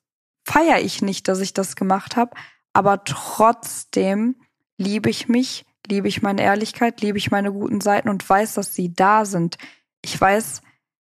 feiere 0.46 0.80
ich 0.80 1.02
nicht, 1.02 1.28
dass 1.28 1.40
ich 1.40 1.54
das 1.54 1.76
gemacht 1.76 2.16
habe. 2.16 2.36
Aber 2.74 3.04
trotzdem 3.04 4.36
liebe 4.78 5.10
ich 5.10 5.28
mich, 5.28 5.66
liebe 5.88 6.08
ich 6.08 6.22
meine 6.22 6.42
Ehrlichkeit, 6.42 7.02
liebe 7.02 7.18
ich 7.18 7.32
meine 7.32 7.52
guten 7.52 7.82
Seiten 7.82 8.10
und 8.10 8.28
weiß, 8.28 8.56
dass 8.56 8.74
sie 8.74 8.94
da 8.94 9.26
sind. 9.26 9.58
Ich 10.02 10.20
weiß, 10.20 10.62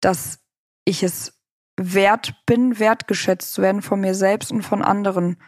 dass 0.01 0.39
ich 0.85 1.03
es 1.03 1.39
wert 1.77 2.35
bin, 2.45 2.79
wertgeschätzt 2.79 3.53
zu 3.53 3.61
werden 3.61 3.81
von 3.81 3.99
mir 3.99 4.15
selbst 4.15 4.51
und 4.51 4.61
von 4.61 4.83
anderen. 4.83 5.41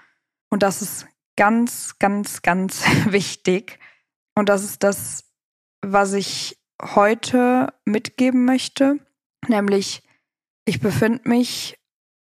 Und 0.50 0.64
das 0.64 0.82
ist 0.82 1.08
ganz, 1.36 2.00
ganz, 2.00 2.42
ganz 2.42 2.84
wichtig. 3.06 3.80
Und 4.36 4.50
das 4.50 4.64
ist 4.64 4.84
das, 4.84 5.26
was 5.82 6.14
ich 6.14 6.58
heute 6.82 7.74
mitgeben 7.86 8.46
möchte. 8.46 9.00
Nämlich, 9.48 10.04
ich 10.66 10.80
befinde 10.80 11.28
mich 11.28 11.78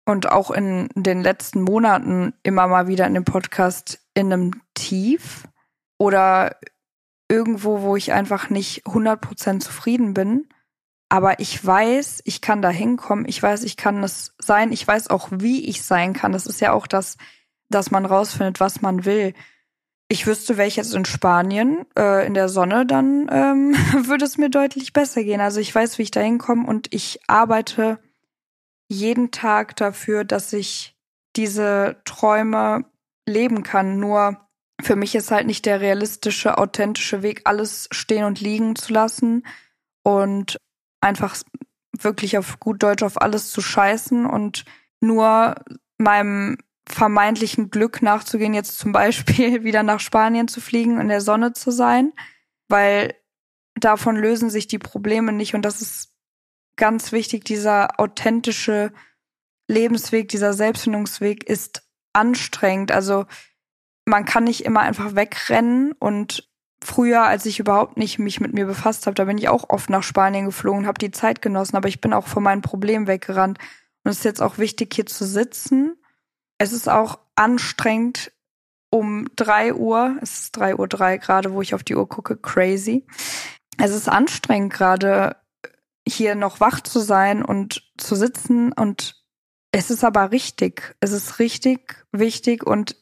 und 0.06 0.32
auch 0.32 0.52
in 0.52 0.90
den 0.96 1.22
letzten 1.22 1.62
Monaten 1.62 2.34
immer 2.44 2.68
mal 2.68 2.88
wieder 2.88 3.08
in 3.08 3.14
dem 3.14 3.26
Podcast 3.26 4.00
in 4.14 4.32
einem 4.32 4.62
Tief 4.74 5.48
oder 5.98 6.58
irgendwo, 7.30 7.82
wo 7.82 7.96
ich 7.96 8.12
einfach 8.12 8.50
nicht 8.50 8.86
100% 8.86 9.60
zufrieden 9.60 10.14
bin. 10.14 10.50
Aber 11.10 11.40
ich 11.40 11.64
weiß, 11.64 12.22
ich 12.26 12.42
kann 12.42 12.62
da 12.62 12.70
hinkommen. 12.70 13.26
Ich 13.28 13.42
weiß, 13.42 13.64
ich 13.64 13.78
kann 13.78 14.04
es 14.04 14.34
sein. 14.40 14.72
Ich 14.72 14.88
weiß 14.88 15.10
auch, 15.10 15.30
wie 15.32 15.66
ich 15.66 15.84
sein 15.84 16.14
kann. 16.14 16.32
Das 16.32 16.48
ist 16.48 16.60
ja 16.60 16.74
auch 16.74 16.88
das, 16.88 17.18
dass 17.70 17.92
man 17.92 18.06
rausfindet, 18.06 18.60
was 18.60 18.82
man 18.82 19.06
will. 19.06 19.34
Ich 20.10 20.28
wüsste, 20.28 20.58
wäre 20.58 20.68
ich 20.68 20.76
jetzt 20.76 20.94
in 20.94 21.06
Spanien 21.06 21.86
äh, 21.98 22.26
in 22.28 22.34
der 22.34 22.50
Sonne, 22.50 22.86
dann 22.86 23.28
ähm, 23.32 23.76
würde 24.08 24.26
es 24.26 24.38
mir 24.38 24.50
deutlich 24.50 24.94
besser 24.94 25.24
gehen. 25.24 25.42
Also 25.42 25.60
ich 25.60 25.74
weiß, 25.74 25.98
wie 25.98 26.04
ich 26.04 26.12
da 26.12 26.20
hinkomme 26.20 26.68
und 26.68 26.94
ich 26.94 27.20
arbeite 27.28 28.00
jeden 28.90 29.32
Tag 29.32 29.76
dafür, 29.76 30.24
dass 30.24 30.54
ich 30.54 30.96
diese 31.36 32.02
Träume 32.06 32.86
leben 33.28 33.64
kann. 33.64 34.00
Nur 34.00 34.38
für 34.82 34.96
mich 34.96 35.16
ist 35.16 35.32
halt 35.32 35.48
nicht 35.48 35.66
der 35.66 35.82
realistische, 35.82 36.58
authentische 36.58 37.24
Weg, 37.24 37.42
alles 37.46 37.88
stehen 37.92 38.26
und 38.26 38.42
liegen 38.42 38.76
zu 38.76 38.94
lassen 38.94 39.46
und 40.04 40.58
einfach 41.02 41.36
wirklich 42.00 42.38
auf 42.38 42.60
gut 42.60 42.84
Deutsch 42.84 43.04
auf 43.04 43.22
alles 43.22 43.52
zu 43.52 43.62
scheißen 43.62 44.26
und 44.26 44.66
nur 45.00 45.56
meinem 45.98 46.58
vermeintlichen 46.88 47.70
Glück 47.70 48.02
nachzugehen, 48.02 48.54
jetzt 48.54 48.78
zum 48.78 48.92
Beispiel 48.92 49.63
wieder 49.63 49.84
nach 49.84 50.00
Spanien 50.00 50.48
zu 50.48 50.62
fliegen, 50.62 51.00
in 51.00 51.08
der 51.08 51.22
Sonne 51.22 51.54
zu 51.54 51.72
sein, 51.72 52.13
weil 52.68 53.16
davon 53.75 54.16
lösen 54.16 54.50
sich 54.50 54.68
die 54.68 54.80
Probleme 54.80 55.32
nicht 55.32 55.56
und 55.56 55.63
das 55.63 55.82
ist 55.82 56.13
ganz 56.75 57.12
wichtig, 57.12 57.46
dieser 57.46 58.00
authentische 58.00 58.92
Lebensweg, 59.68 60.30
dieser 60.30 60.54
Selbstfindungsweg 60.54 61.44
ist 61.44 61.84
anstrengend. 62.13 62.92
Also 62.92 63.25
man 64.06 64.25
kann 64.25 64.44
nicht 64.44 64.66
immer 64.66 64.82
einfach 64.82 65.16
wegrennen 65.16 65.94
und 65.94 66.50
früher, 66.84 67.24
als 67.24 67.46
ich 67.46 67.60
überhaupt 67.60 67.98
nicht 67.98 68.20
mich 68.20 68.40
mit 68.40 68.54
mir 68.54 68.66
befasst 68.66 69.06
habe, 69.06 69.16
da 69.16 69.25
bin 69.25 69.38
ich 69.38 69.50
auch 69.50 69.70
oft 69.70 69.90
nach 69.90 70.04
Spanien 70.04 70.46
geflogen, 70.46 70.86
habe 70.86 71.00
die 71.00 71.12
Zeit 71.12 71.42
genossen, 71.42 71.78
aber 71.78 71.88
ich 71.88 72.02
bin 72.02 72.13
auch 72.13 72.28
von 72.28 72.44
meinen 72.44 72.62
Problemen 72.62 73.08
weggerannt. 73.08 73.58
Und 74.04 74.12
es 74.12 74.18
ist 74.18 74.25
jetzt 74.25 74.42
auch 74.42 74.58
wichtig, 74.58 74.94
hier 74.94 75.06
zu 75.06 75.25
sitzen. 75.25 75.96
Es 76.63 76.72
ist 76.72 76.88
auch 76.88 77.20
anstrengend 77.36 78.32
um 78.89 79.27
drei 79.36 79.74
Uhr, 79.74 80.17
es 80.22 80.43
ist 80.43 80.51
drei 80.55 80.77
Uhr 80.77 80.88
drei 80.88 81.17
gerade, 81.17 81.51
wo 81.51 81.62
ich 81.62 81.74
auf 81.74 81.84
die 81.84 81.93
Uhr 81.93 82.08
gucke, 82.08 82.38
crazy. 82.38 83.05
Es 83.77 83.91
ist 83.91 84.08
anstrengend 84.08 84.72
gerade 84.72 85.36
hier 86.08 86.36
noch 86.36 86.62
wach 86.62 86.79
zu 86.79 87.00
sein 87.00 87.43
und 87.43 87.84
zu 87.98 88.15
sitzen 88.15 88.72
und 88.72 89.25
es 89.74 89.91
ist 89.91 90.05
aber 90.05 90.32
richtig. 90.32 90.96
Es 91.01 91.12
ist 91.12 91.39
richtig 91.39 92.05
wichtig 92.13 92.65
und 92.65 92.96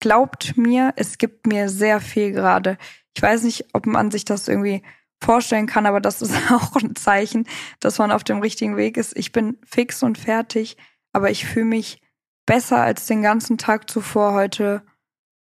glaubt 0.00 0.56
mir, 0.56 0.94
es 0.96 1.18
gibt 1.18 1.46
mir 1.46 1.68
sehr 1.68 2.00
viel 2.00 2.32
gerade. 2.32 2.78
Ich 3.14 3.20
weiß 3.20 3.42
nicht, 3.42 3.66
ob 3.74 3.84
man 3.84 4.10
sich 4.10 4.24
das 4.24 4.48
irgendwie 4.48 4.82
vorstellen 5.22 5.66
kann, 5.66 5.84
aber 5.84 6.00
das 6.00 6.22
ist 6.22 6.32
auch 6.50 6.74
ein 6.76 6.96
Zeichen, 6.96 7.46
dass 7.80 7.98
man 7.98 8.12
auf 8.12 8.24
dem 8.24 8.38
richtigen 8.38 8.78
Weg 8.78 8.96
ist. 8.96 9.14
Ich 9.14 9.32
bin 9.32 9.58
fix 9.66 10.02
und 10.02 10.16
fertig, 10.16 10.78
aber 11.12 11.30
ich 11.30 11.44
fühle 11.44 11.66
mich 11.66 12.00
besser 12.48 12.80
als 12.80 13.04
den 13.04 13.20
ganzen 13.20 13.58
Tag 13.58 13.90
zuvor 13.90 14.32
heute 14.32 14.82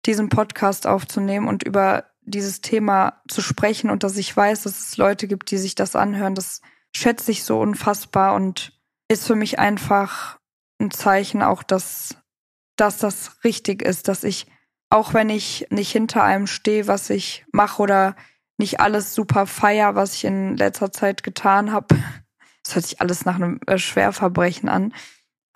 diesen 0.06 0.30
Podcast 0.30 0.86
aufzunehmen 0.86 1.46
und 1.46 1.62
über 1.62 2.06
dieses 2.22 2.62
Thema 2.62 3.20
zu 3.28 3.42
sprechen 3.42 3.90
und 3.90 4.04
dass 4.04 4.16
ich 4.16 4.34
weiß, 4.34 4.62
dass 4.62 4.80
es 4.80 4.96
Leute 4.96 5.28
gibt, 5.28 5.50
die 5.50 5.58
sich 5.58 5.74
das 5.74 5.94
anhören. 5.94 6.34
Das 6.34 6.62
schätze 6.96 7.30
ich 7.30 7.44
so 7.44 7.60
unfassbar 7.60 8.34
und 8.34 8.72
ist 9.08 9.26
für 9.26 9.34
mich 9.34 9.58
einfach 9.58 10.38
ein 10.80 10.90
Zeichen 10.90 11.42
auch, 11.42 11.62
dass 11.62 12.16
dass 12.78 12.96
das 12.98 13.44
richtig 13.44 13.82
ist, 13.82 14.08
dass 14.08 14.24
ich, 14.24 14.46
auch 14.88 15.12
wenn 15.12 15.28
ich 15.28 15.66
nicht 15.70 15.90
hinter 15.92 16.22
einem 16.22 16.46
stehe, 16.46 16.86
was 16.86 17.10
ich 17.10 17.44
mache 17.52 17.82
oder 17.82 18.16
nicht 18.56 18.80
alles 18.80 19.14
super 19.14 19.46
feier, 19.46 19.94
was 19.94 20.14
ich 20.14 20.24
in 20.24 20.56
letzter 20.56 20.90
Zeit 20.90 21.22
getan 21.22 21.70
habe. 21.70 21.96
Das 22.64 22.74
hört 22.74 22.86
sich 22.86 23.00
alles 23.00 23.24
nach 23.24 23.36
einem 23.36 23.60
äh, 23.66 23.78
Schwerverbrechen 23.78 24.68
an. 24.68 24.92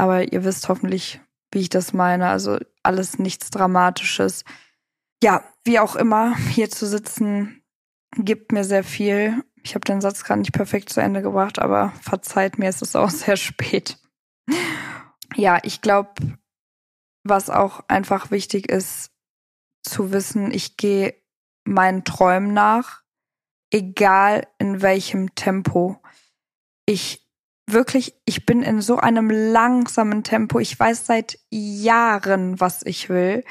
Aber 0.02 0.32
ihr 0.32 0.42
wisst 0.42 0.68
hoffentlich, 0.68 1.20
wie 1.52 1.60
ich 1.60 1.68
das 1.68 1.92
meine. 1.92 2.28
Also 2.28 2.58
alles 2.82 3.20
nichts 3.20 3.50
Dramatisches. 3.50 4.44
Ja, 5.22 5.44
wie 5.62 5.78
auch 5.78 5.94
immer, 5.94 6.36
hier 6.36 6.68
zu 6.70 6.88
sitzen, 6.88 7.62
gibt 8.16 8.50
mir 8.50 8.64
sehr 8.64 8.82
viel. 8.82 9.44
Ich 9.62 9.76
habe 9.76 9.84
den 9.84 10.00
Satz 10.00 10.24
gerade 10.24 10.40
nicht 10.40 10.50
perfekt 10.50 10.88
zu 10.88 11.00
Ende 11.00 11.22
gebracht, 11.22 11.60
aber 11.60 11.92
verzeiht 12.02 12.58
mir, 12.58 12.68
es 12.68 12.82
ist 12.82 12.96
auch 12.96 13.10
sehr 13.10 13.36
spät. 13.36 13.96
Ja, 15.36 15.60
ich 15.62 15.82
glaube, 15.82 16.10
was 17.22 17.48
auch 17.48 17.84
einfach 17.86 18.32
wichtig 18.32 18.72
ist 18.72 19.12
zu 19.84 20.10
wissen, 20.10 20.50
ich 20.50 20.76
gehe 20.76 21.14
meinen 21.62 22.02
Träumen 22.02 22.52
nach, 22.52 23.02
egal 23.70 24.48
in 24.58 24.82
welchem 24.82 25.36
Tempo. 25.36 26.02
Ich 26.86 27.21
wirklich, 27.66 28.14
ich 28.24 28.46
bin 28.46 28.62
in 28.62 28.80
so 28.80 28.96
einem 28.96 29.30
langsamen 29.30 30.24
Tempo. 30.24 30.58
Ich 30.58 30.78
weiß 30.78 31.06
seit 31.06 31.38
Jahren, 31.50 32.60
was 32.60 32.84
ich 32.84 33.08
will. 33.08 33.44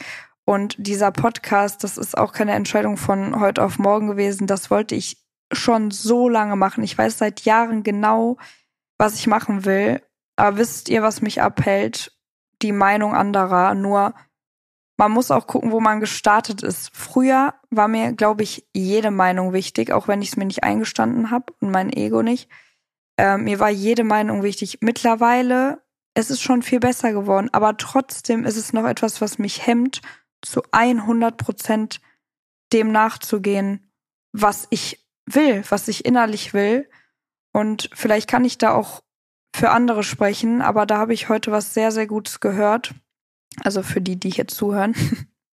Und 0.46 0.76
dieser 0.78 1.12
Podcast, 1.12 1.84
das 1.84 1.98
ist 1.98 2.18
auch 2.18 2.34
keine 2.34 2.54
Entscheidung 2.54 2.98
von 2.98 3.40
heute 3.40 3.64
auf 3.64 3.80
morgen 3.80 4.08
gewesen. 4.08 4.48
Das 4.48 4.70
wollte 4.70 4.96
ich 4.96 5.18
schon 5.52 5.92
so 5.92 6.30
lange 6.30 6.56
machen. 6.56 6.84
Ich 6.84 6.98
weiß 6.98 7.18
seit 7.18 7.42
Jahren 7.42 7.84
genau, 7.84 8.38
was 8.98 9.16
ich 9.16 9.28
machen 9.28 9.66
will. 9.66 10.02
Aber 10.36 10.58
wisst 10.58 10.90
ihr, 10.90 11.04
was 11.04 11.22
mich 11.22 11.42
abhält? 11.42 12.12
Die 12.62 12.72
Meinung 12.72 13.14
anderer. 13.14 13.76
Nur 13.76 14.14
man 14.98 15.12
muss 15.12 15.32
auch 15.32 15.48
gucken, 15.48 15.72
wo 15.72 15.80
man 15.80 16.00
gestartet 16.00 16.64
ist. 16.64 16.96
Früher 16.96 17.56
war 17.70 17.88
mir, 17.88 18.14
glaube 18.14 18.44
ich, 18.44 18.68
jede 18.74 19.10
Meinung 19.10 19.54
wichtig, 19.54 19.92
auch 19.92 20.08
wenn 20.08 20.22
ich 20.22 20.30
es 20.30 20.38
mir 20.38 20.46
nicht 20.46 20.64
eingestanden 20.64 21.32
habe 21.32 21.54
und 21.60 21.72
mein 21.72 21.92
Ego 21.92 22.22
nicht. 22.22 22.50
Äh, 23.22 23.38
mir 23.38 23.60
war 23.60 23.70
jede 23.70 24.04
Meinung 24.04 24.42
wichtig. 24.42 24.80
Mittlerweile 24.82 25.84
es 26.16 26.32
ist 26.32 26.42
schon 26.42 26.64
viel 26.64 26.80
besser 26.80 27.14
geworden, 27.14 27.50
aber 27.54 27.78
trotzdem 27.78 28.46
ist 28.46 28.58
es 28.58 28.74
noch 28.74 28.86
etwas, 28.86 29.22
was 29.22 29.38
mich 29.38 29.66
hemmt, 29.66 30.02
zu 30.42 30.64
100 30.72 31.38
Prozent 31.38 32.02
dem 32.74 32.92
nachzugehen, 32.92 33.92
was 34.34 34.68
ich 34.72 35.08
will, 35.28 35.64
was 35.70 35.88
ich 35.88 36.04
innerlich 36.04 36.54
will. 36.54 36.90
Und 37.54 37.92
vielleicht 37.94 38.28
kann 38.28 38.44
ich 38.44 38.58
da 38.58 38.74
auch 38.74 39.04
für 39.56 39.70
andere 39.70 40.04
sprechen, 40.04 40.64
aber 40.64 40.88
da 40.88 40.98
habe 40.98 41.14
ich 41.14 41.30
heute 41.30 41.52
was 41.52 41.76
sehr, 41.76 41.92
sehr 41.92 42.08
Gutes 42.08 42.40
gehört. 42.40 42.96
Also 43.64 43.84
für 43.84 44.02
die, 44.02 44.20
die 44.20 44.32
hier 44.32 44.48
zuhören. 44.48 44.96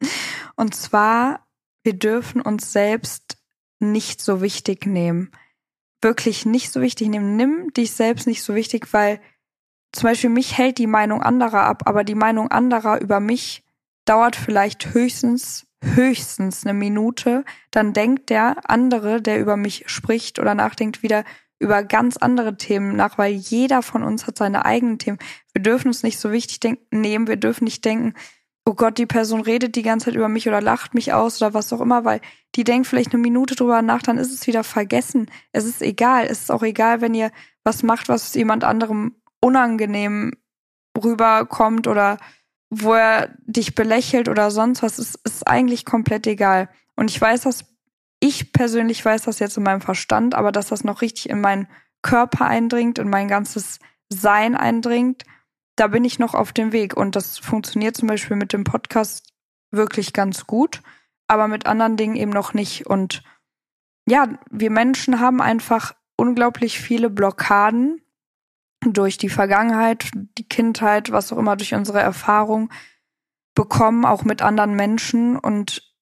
Und 0.56 0.74
zwar, 0.74 1.46
wir 1.82 1.94
dürfen 1.94 2.40
uns 2.40 2.72
selbst 2.72 3.36
nicht 3.78 4.22
so 4.22 4.40
wichtig 4.40 4.86
nehmen. 4.86 5.32
Wirklich 6.00 6.46
nicht 6.46 6.72
so 6.72 6.80
wichtig 6.80 7.08
nehmen. 7.08 7.36
Nimm 7.36 7.72
dich 7.72 7.92
selbst 7.92 8.26
nicht 8.26 8.42
so 8.42 8.54
wichtig, 8.54 8.92
weil 8.92 9.20
zum 9.92 10.04
Beispiel 10.04 10.30
mich 10.30 10.56
hält 10.56 10.78
die 10.78 10.86
Meinung 10.86 11.22
anderer 11.22 11.64
ab, 11.64 11.82
aber 11.86 12.04
die 12.04 12.14
Meinung 12.14 12.50
anderer 12.50 13.00
über 13.00 13.20
mich 13.20 13.64
dauert 14.04 14.36
vielleicht 14.36 14.94
höchstens, 14.94 15.66
höchstens 15.82 16.64
eine 16.64 16.74
Minute. 16.74 17.44
Dann 17.70 17.92
denkt 17.92 18.30
der 18.30 18.70
andere, 18.70 19.20
der 19.20 19.40
über 19.40 19.56
mich 19.56 19.84
spricht 19.86 20.38
oder 20.38 20.54
nachdenkt, 20.54 21.02
wieder 21.02 21.24
über 21.58 21.82
ganz 21.82 22.16
andere 22.16 22.56
Themen 22.56 22.96
nach, 22.96 23.18
weil 23.18 23.32
jeder 23.32 23.82
von 23.82 24.02
uns 24.02 24.26
hat 24.26 24.38
seine 24.38 24.64
eigenen 24.64 24.98
Themen. 24.98 25.18
Wir 25.52 25.62
dürfen 25.62 25.88
uns 25.88 26.02
nicht 26.02 26.18
so 26.18 26.30
wichtig 26.30 26.78
nehmen, 26.90 27.26
wir 27.26 27.36
dürfen 27.36 27.64
nicht 27.64 27.84
denken, 27.84 28.14
oh 28.64 28.74
Gott, 28.74 28.98
die 28.98 29.06
Person 29.06 29.40
redet 29.40 29.74
die 29.74 29.82
ganze 29.82 30.06
Zeit 30.06 30.14
über 30.14 30.28
mich 30.28 30.46
oder 30.46 30.60
lacht 30.60 30.94
mich 30.94 31.12
aus 31.12 31.42
oder 31.42 31.54
was 31.54 31.72
auch 31.72 31.80
immer, 31.80 32.04
weil 32.04 32.20
die 32.54 32.64
denkt 32.64 32.86
vielleicht 32.86 33.12
eine 33.12 33.22
Minute 33.22 33.54
drüber 33.54 33.82
nach, 33.82 34.02
dann 34.02 34.18
ist 34.18 34.32
es 34.32 34.46
wieder 34.46 34.64
vergessen. 34.64 35.30
Es 35.52 35.64
ist 35.64 35.82
egal. 35.82 36.26
Es 36.26 36.40
ist 36.40 36.50
auch 36.50 36.62
egal, 36.62 37.00
wenn 37.00 37.14
ihr 37.14 37.30
was 37.62 37.82
macht, 37.82 38.08
was 38.08 38.34
jemand 38.34 38.64
anderem 38.64 39.16
unangenehm 39.40 40.32
rüberkommt 40.96 41.86
oder 41.86 42.18
wo 42.70 42.94
er 42.94 43.34
dich 43.46 43.74
belächelt 43.74 44.28
oder 44.28 44.50
sonst 44.50 44.82
was, 44.82 44.98
ist, 44.98 45.20
ist 45.24 45.46
eigentlich 45.46 45.84
komplett 45.84 46.26
egal. 46.26 46.68
Und 46.96 47.10
ich 47.10 47.20
weiß 47.20 47.42
das, 47.42 47.64
ich 48.20 48.52
persönlich 48.52 49.04
weiß 49.04 49.22
das 49.22 49.38
jetzt 49.38 49.56
in 49.56 49.62
meinem 49.62 49.80
Verstand, 49.80 50.34
aber 50.34 50.52
dass 50.52 50.68
das 50.68 50.84
noch 50.84 51.02
richtig 51.02 51.30
in 51.30 51.40
meinen 51.40 51.68
Körper 52.02 52.46
eindringt, 52.46 52.98
in 52.98 53.08
mein 53.08 53.28
ganzes 53.28 53.78
Sein 54.08 54.56
eindringt, 54.56 55.24
da 55.76 55.86
bin 55.86 56.04
ich 56.04 56.18
noch 56.18 56.34
auf 56.34 56.52
dem 56.52 56.72
Weg. 56.72 56.96
Und 56.96 57.16
das 57.16 57.38
funktioniert 57.38 57.96
zum 57.96 58.08
Beispiel 58.08 58.36
mit 58.36 58.52
dem 58.52 58.64
Podcast 58.64 59.32
wirklich 59.70 60.12
ganz 60.12 60.46
gut, 60.46 60.82
aber 61.28 61.46
mit 61.46 61.66
anderen 61.66 61.96
Dingen 61.96 62.16
eben 62.16 62.32
noch 62.32 62.54
nicht. 62.54 62.86
Und 62.86 63.22
ja, 64.08 64.28
wir 64.50 64.70
Menschen 64.70 65.20
haben 65.20 65.40
einfach 65.40 65.94
unglaublich 66.16 66.80
viele 66.80 67.10
Blockaden, 67.10 68.02
durch 68.80 69.18
die 69.18 69.28
Vergangenheit, 69.28 70.10
die 70.38 70.48
Kindheit, 70.48 71.10
was 71.10 71.32
auch 71.32 71.38
immer, 71.38 71.56
durch 71.56 71.74
unsere 71.74 72.00
Erfahrung 72.00 72.70
bekommen, 73.54 74.04
auch 74.04 74.24
mit 74.24 74.42
anderen 74.42 74.74
Menschen. 74.74 75.36
Und 75.36 75.94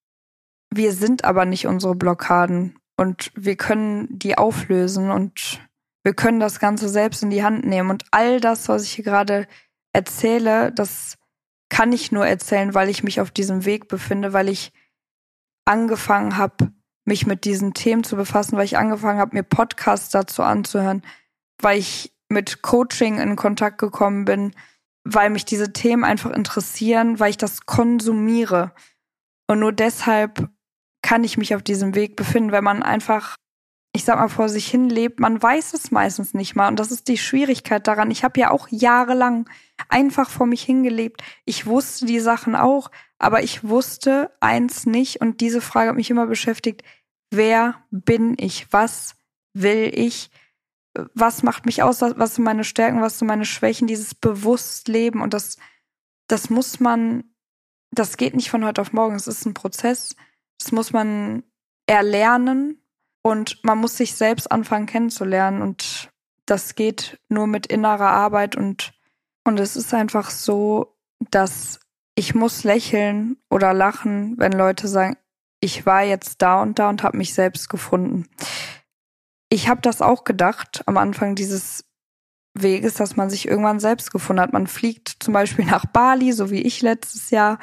wir 0.71 0.93
sind 0.93 1.25
aber 1.25 1.45
nicht 1.45 1.67
unsere 1.67 1.95
Blockaden. 1.95 2.79
Und 2.97 3.31
wir 3.35 3.57
können 3.57 4.07
die 4.11 4.39
auflösen 4.39 5.11
und 5.11 5.61
wir 6.03 6.15
können 6.15 6.41
das 6.41 6.61
Ganze 6.61 6.89
selbst 6.89 7.23
in 7.23 7.31
die 7.31 7.43
Hand 7.43 7.67
nehmen. 7.67 7.91
Und 7.91 8.05
all 8.11 8.41
das, 8.41 8.69
was 8.69 8.85
ich 8.85 8.93
hier 8.93 9.05
gerade 9.05 9.47
erzähle, 9.93 10.73
das 10.73 11.19
kann 11.69 11.93
ich 11.93 12.13
nur 12.13 12.27
erzählen, 12.27 12.75
weil 12.75 12.89
ich 12.89 13.03
mich 13.03 13.21
auf 13.21 13.31
diesem 13.31 13.65
Weg 13.65 13.89
befinde, 13.89 14.33
weil 14.33 14.49
ich 14.49 14.73
angefangen 15.67 16.37
habe, 16.37 16.73
mich 17.05 17.27
mit 17.27 17.45
diesen 17.45 17.75
Themen 17.75 18.05
zu 18.05 18.17
befassen, 18.17 18.57
weil 18.57 18.65
ich 18.65 18.79
angefangen 18.79 19.19
habe, 19.19 19.37
mir 19.37 19.43
Podcasts 19.43 20.11
dazu 20.11 20.43
anzuhören, 20.43 21.03
weil 21.61 21.79
ich 21.79 22.13
mit 22.29 22.63
Coaching 22.63 23.19
in 23.19 23.37
Kontakt 23.37 23.79
gekommen 23.79 24.25
bin, 24.25 24.53
weil 25.05 25.31
mich 25.31 25.45
diese 25.45 25.73
Themen 25.73 26.03
einfach 26.03 26.31
interessieren, 26.31 27.21
weil 27.21 27.31
ich 27.31 27.37
das 27.37 27.67
konsumiere. 27.67 28.73
Und 29.47 29.61
nur 29.61 29.73
deshalb 29.73 30.49
kann 31.03 31.23
ich 31.23 31.39
mich 31.39 31.55
auf 31.55 31.63
diesem 31.63 31.95
Weg 31.95 32.17
befinden, 32.17 32.51
wenn 32.51 32.65
man 32.65 32.83
einfach, 32.83 33.37
ich 33.97 34.05
sag 34.05 34.19
mal, 34.19 34.29
vor 34.29 34.49
sich 34.49 34.69
hin 34.69 34.89
lebt. 34.91 35.21
Man 35.21 35.43
weiß 35.43 35.73
es 35.73 35.91
meistens 35.91 36.35
nicht 36.35 36.55
mal. 36.55 36.69
Und 36.69 36.79
das 36.79 36.93
ist 36.93 37.09
die 37.09 37.19
Schwierigkeit 37.19 37.87
daran. 37.87 38.11
Ich 38.11 38.25
habe 38.25 38.39
ja 38.39 38.51
auch 38.51 38.69
jahrelang 38.69 39.49
einfach 39.89 40.29
vor 40.31 40.47
mich 40.47 40.63
hingelebt. 40.63 41.23
Ich 41.47 41.67
wusste 41.67 42.05
die 42.05 42.21
Sachen 42.21 42.55
auch, 42.55 42.91
aber 43.19 43.43
ich 43.43 43.65
wusste 43.65 44.31
eins 44.41 44.85
nicht. 44.85 45.21
Und 45.23 45.41
diese 45.41 45.63
Frage 45.63 45.89
hat 45.89 45.97
mich 45.97 46.11
immer 46.11 46.27
beschäftigt. 46.27 46.83
Wer 47.31 47.83
bin 47.91 48.37
ich? 48.39 48.71
Was 48.71 49.17
will 49.55 49.91
ich? 49.95 50.31
was 51.15 51.43
macht 51.43 51.67
mich 51.67 51.83
aus, 51.83 52.01
was 52.01 52.37
sind 52.37 52.45
meine 52.45 52.65
Stärken, 52.65 53.03
was 53.03 53.19
sind 53.19 53.29
meine 53.29 53.45
Schwächen, 53.45 53.87
dieses 53.87 54.15
Bewusstleben 54.15 55.21
und 55.21 55.35
das, 55.35 55.59
das 56.27 56.49
muss 56.49 56.81
man, 56.81 57.25
das 57.91 58.17
geht 58.17 58.35
nicht 58.35 58.51
von 58.51 58.65
heute 58.65 58.81
auf 58.81 58.95
morgen, 58.95 59.15
es 59.15 59.27
ist 59.27 59.45
ein 59.45 59.53
Prozess, 59.53 60.17
das 60.59 60.73
muss 60.73 60.95
man 60.95 61.43
erlernen 61.87 62.81
und 63.27 63.63
man 63.65 63.79
muss 63.79 63.97
sich 63.97 64.15
selbst 64.15 64.51
anfangen 64.51 64.87
kennenzulernen 64.87 65.63
und 65.63 66.11
das 66.47 66.75
geht 66.75 67.19
nur 67.29 67.47
mit 67.47 67.67
innerer 67.67 68.11
Arbeit 68.11 68.57
und, 68.57 68.93
und 69.45 69.59
es 69.59 69.77
ist 69.77 69.93
einfach 69.93 70.31
so, 70.31 70.97
dass 71.31 71.81
ich 72.15 72.35
muss 72.35 72.65
lächeln 72.65 73.37
oder 73.51 73.75
lachen, 73.75 74.39
wenn 74.39 74.53
Leute 74.53 74.89
sagen, 74.89 75.17
ich 75.61 75.87
war 75.87 76.03
jetzt 76.03 76.41
da 76.41 76.63
und 76.63 76.79
da 76.79 76.89
und 76.89 77.03
habe 77.03 77.17
mich 77.17 77.35
selbst 77.35 77.69
gefunden 77.69 78.29
ich 79.49 79.69
habe 79.69 79.81
das 79.81 80.03
auch 80.03 80.25
gedacht 80.25 80.83
am 80.87 80.97
Anfang 80.97 81.35
dieses 81.35 81.85
Weges, 82.55 82.95
dass 82.95 83.17
man 83.17 83.31
sich 83.31 83.47
irgendwann 83.47 83.81
selbst 83.81 84.11
gefunden 84.11 84.41
hat. 84.41 84.53
Man 84.53 84.67
fliegt 84.67 85.17
zum 85.21 85.35
Beispiel 85.35 85.65
nach 85.67 85.87
Bali, 85.87 86.33
so 86.33 86.51
wie 86.51 86.63
ich 86.63 86.83
letztes 86.83 87.31
Jahr, 87.31 87.59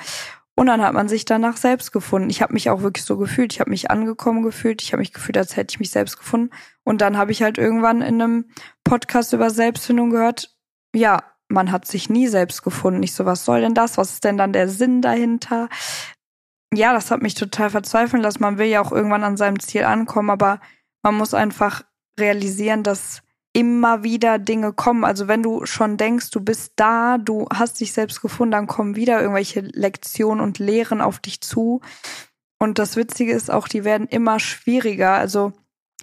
und 0.55 0.67
dann 0.67 0.83
hat 0.83 0.93
man 0.93 1.09
sich 1.09 1.25
danach 1.25 1.57
selbst 1.57 1.91
gefunden. 1.91 2.29
Ich 2.29 2.41
habe 2.41 2.53
mich 2.53 2.69
auch 2.69 2.81
wirklich 2.81 3.05
so 3.05 3.17
gefühlt. 3.17 3.53
Ich 3.53 3.59
habe 3.59 3.71
mich 3.71 3.89
angekommen 3.89 4.43
gefühlt. 4.43 4.83
Ich 4.83 4.93
habe 4.93 4.99
mich 4.99 5.11
gefühlt, 5.11 5.37
als 5.37 5.55
hätte 5.55 5.73
ich 5.73 5.79
mich 5.79 5.89
selbst 5.89 6.17
gefunden. 6.17 6.51
Und 6.83 7.01
dann 7.01 7.17
habe 7.17 7.31
ich 7.31 7.41
halt 7.41 7.57
irgendwann 7.57 8.01
in 8.01 8.21
einem 8.21 8.45
Podcast 8.83 9.33
über 9.33 9.49
Selbstfindung 9.49 10.11
gehört, 10.11 10.55
ja, 10.95 11.23
man 11.49 11.71
hat 11.71 11.87
sich 11.87 12.09
nie 12.09 12.27
selbst 12.27 12.61
gefunden. 12.61 13.01
Ich 13.01 13.13
so, 13.13 13.25
was 13.25 13.45
soll 13.45 13.61
denn 13.61 13.73
das? 13.73 13.97
Was 13.97 14.11
ist 14.11 14.23
denn 14.23 14.37
dann 14.37 14.53
der 14.53 14.69
Sinn 14.69 15.01
dahinter? 15.01 15.69
Ja, 16.71 16.93
das 16.93 17.09
hat 17.09 17.21
mich 17.21 17.33
total 17.33 17.71
verzweifeln 17.71 18.21
lassen. 18.21 18.43
Man 18.43 18.59
will 18.59 18.67
ja 18.67 18.81
auch 18.81 18.91
irgendwann 18.91 19.23
an 19.23 19.37
seinem 19.37 19.59
Ziel 19.59 19.85
ankommen, 19.85 20.29
aber 20.29 20.59
man 21.01 21.15
muss 21.15 21.33
einfach 21.33 21.83
realisieren, 22.19 22.83
dass 22.83 23.22
immer 23.53 24.03
wieder 24.03 24.39
Dinge 24.39 24.73
kommen. 24.73 25.03
Also 25.03 25.27
wenn 25.27 25.43
du 25.43 25.65
schon 25.65 25.97
denkst, 25.97 26.31
du 26.31 26.41
bist 26.41 26.73
da, 26.75 27.17
du 27.17 27.47
hast 27.53 27.79
dich 27.79 27.93
selbst 27.93 28.21
gefunden, 28.21 28.51
dann 28.51 28.67
kommen 28.67 28.95
wieder 28.95 29.21
irgendwelche 29.21 29.61
Lektionen 29.61 30.43
und 30.43 30.59
Lehren 30.59 31.01
auf 31.01 31.19
dich 31.19 31.39
zu. 31.41 31.81
Und 32.59 32.79
das 32.79 32.95
Witzige 32.95 33.31
ist 33.31 33.51
auch, 33.51 33.67
die 33.67 33.83
werden 33.83 34.07
immer 34.07 34.39
schwieriger. 34.39 35.13
Also 35.13 35.53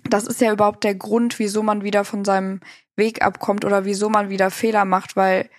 das 0.08 0.26
ist 0.26 0.40
ja 0.40 0.52
überhaupt 0.52 0.84
der 0.84 0.94
Grund, 0.94 1.38
wieso 1.38 1.62
man 1.62 1.82
wieder 1.82 2.04
von 2.04 2.24
seinem 2.24 2.60
Weg 2.96 3.22
abkommt 3.22 3.64
oder 3.64 3.84
wieso 3.84 4.08
man 4.08 4.30
wieder 4.30 4.50
Fehler 4.50 4.84
macht, 4.84 5.16
weil 5.16 5.50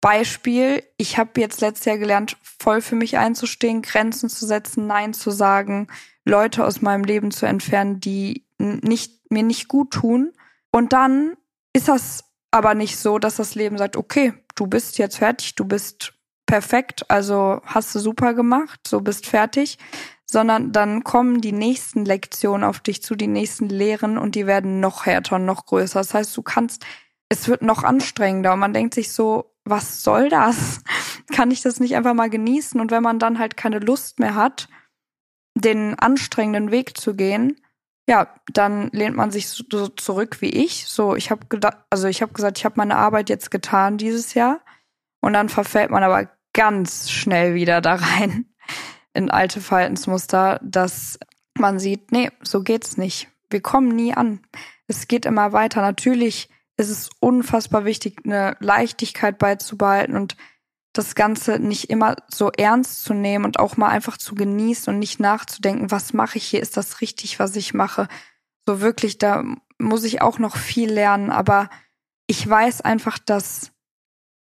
Beispiel, 0.00 0.82
ich 0.96 1.18
habe 1.18 1.40
jetzt 1.40 1.60
letztes 1.60 1.86
Jahr 1.86 1.98
gelernt, 1.98 2.36
voll 2.42 2.80
für 2.80 2.96
mich 2.96 3.18
einzustehen, 3.18 3.82
Grenzen 3.82 4.28
zu 4.28 4.46
setzen, 4.46 4.86
Nein 4.86 5.14
zu 5.14 5.30
sagen, 5.30 5.88
Leute 6.24 6.64
aus 6.64 6.82
meinem 6.82 7.04
Leben 7.04 7.30
zu 7.30 7.46
entfernen, 7.46 8.00
die 8.00 8.46
nicht, 8.58 9.30
mir 9.30 9.42
nicht 9.42 9.68
gut 9.68 9.92
tun. 9.92 10.32
Und 10.72 10.92
dann 10.92 11.36
ist 11.72 11.88
das 11.88 12.24
aber 12.50 12.74
nicht 12.74 12.98
so, 12.98 13.18
dass 13.18 13.36
das 13.36 13.54
Leben 13.54 13.78
sagt, 13.78 13.96
okay, 13.96 14.32
du 14.54 14.66
bist 14.66 14.98
jetzt 14.98 15.18
fertig, 15.18 15.54
du 15.54 15.64
bist 15.64 16.14
perfekt, 16.46 17.10
also 17.10 17.60
hast 17.64 17.94
du 17.94 17.98
super 17.98 18.34
gemacht, 18.34 18.80
so 18.86 19.00
bist 19.00 19.26
fertig, 19.26 19.78
sondern 20.24 20.72
dann 20.72 21.04
kommen 21.04 21.40
die 21.40 21.52
nächsten 21.52 22.04
Lektionen 22.04 22.64
auf 22.64 22.80
dich 22.80 23.02
zu, 23.02 23.14
die 23.14 23.26
nächsten 23.26 23.68
Lehren 23.68 24.18
und 24.18 24.34
die 24.34 24.46
werden 24.46 24.80
noch 24.80 25.06
härter 25.06 25.36
und 25.36 25.44
noch 25.44 25.66
größer. 25.66 26.00
Das 26.00 26.14
heißt, 26.14 26.36
du 26.36 26.42
kannst, 26.42 26.84
es 27.28 27.48
wird 27.48 27.62
noch 27.62 27.84
anstrengender 27.84 28.52
und 28.52 28.60
man 28.60 28.72
denkt 28.72 28.94
sich 28.94 29.12
so, 29.12 29.52
was 29.64 30.02
soll 30.02 30.28
das? 30.28 30.80
Kann 31.32 31.50
ich 31.50 31.62
das 31.62 31.80
nicht 31.80 31.96
einfach 31.96 32.14
mal 32.14 32.30
genießen? 32.30 32.80
Und 32.80 32.90
wenn 32.90 33.02
man 33.02 33.18
dann 33.18 33.38
halt 33.38 33.56
keine 33.56 33.80
Lust 33.80 34.18
mehr 34.18 34.34
hat, 34.34 34.68
den 35.54 35.98
anstrengenden 35.98 36.70
Weg 36.70 36.96
zu 36.96 37.14
gehen, 37.14 37.56
ja, 38.08 38.28
dann 38.52 38.88
lehnt 38.92 39.16
man 39.16 39.30
sich 39.30 39.48
so 39.48 39.88
zurück 39.88 40.40
wie 40.40 40.50
ich. 40.50 40.86
So, 40.86 41.16
ich 41.16 41.30
habe 41.30 41.46
gedacht, 41.48 41.78
also 41.90 42.06
ich 42.06 42.22
habe 42.22 42.32
gesagt, 42.32 42.58
ich 42.58 42.64
habe 42.64 42.76
meine 42.76 42.96
Arbeit 42.96 43.28
jetzt 43.28 43.50
getan 43.50 43.98
dieses 43.98 44.34
Jahr 44.34 44.60
und 45.20 45.32
dann 45.32 45.48
verfällt 45.48 45.90
man 45.90 46.04
aber 46.04 46.30
ganz 46.52 47.10
schnell 47.10 47.54
wieder 47.54 47.80
da 47.80 47.96
rein 47.96 48.46
in 49.14 49.30
alte 49.30 49.60
Verhaltensmuster, 49.60 50.60
dass 50.62 51.18
man 51.58 51.78
sieht, 51.78 52.12
nee, 52.12 52.30
so 52.42 52.62
geht's 52.62 52.96
nicht. 52.96 53.28
wir 53.50 53.60
kommen 53.60 53.88
nie 53.88 54.14
an. 54.14 54.40
Es 54.86 55.08
geht 55.08 55.26
immer 55.26 55.52
weiter. 55.52 55.80
Natürlich 55.80 56.48
ist 56.76 56.90
es 56.90 57.10
unfassbar 57.20 57.84
wichtig, 57.84 58.20
eine 58.24 58.56
Leichtigkeit 58.60 59.38
beizubehalten 59.38 60.16
und 60.16 60.36
das 60.98 61.14
Ganze 61.14 61.58
nicht 61.58 61.90
immer 61.90 62.16
so 62.28 62.50
ernst 62.50 63.04
zu 63.04 63.14
nehmen 63.14 63.44
und 63.44 63.58
auch 63.58 63.76
mal 63.76 63.88
einfach 63.88 64.16
zu 64.16 64.34
genießen 64.34 64.92
und 64.92 64.98
nicht 64.98 65.20
nachzudenken, 65.20 65.90
was 65.90 66.12
mache 66.12 66.38
ich 66.38 66.44
hier? 66.44 66.60
Ist 66.60 66.76
das 66.76 67.00
richtig, 67.00 67.38
was 67.38 67.56
ich 67.56 67.74
mache? 67.74 68.08
So 68.66 68.80
wirklich, 68.80 69.18
da 69.18 69.44
muss 69.78 70.04
ich 70.04 70.22
auch 70.22 70.38
noch 70.38 70.56
viel 70.56 70.90
lernen, 70.90 71.30
aber 71.30 71.70
ich 72.26 72.48
weiß 72.48 72.80
einfach, 72.80 73.18
dass 73.18 73.72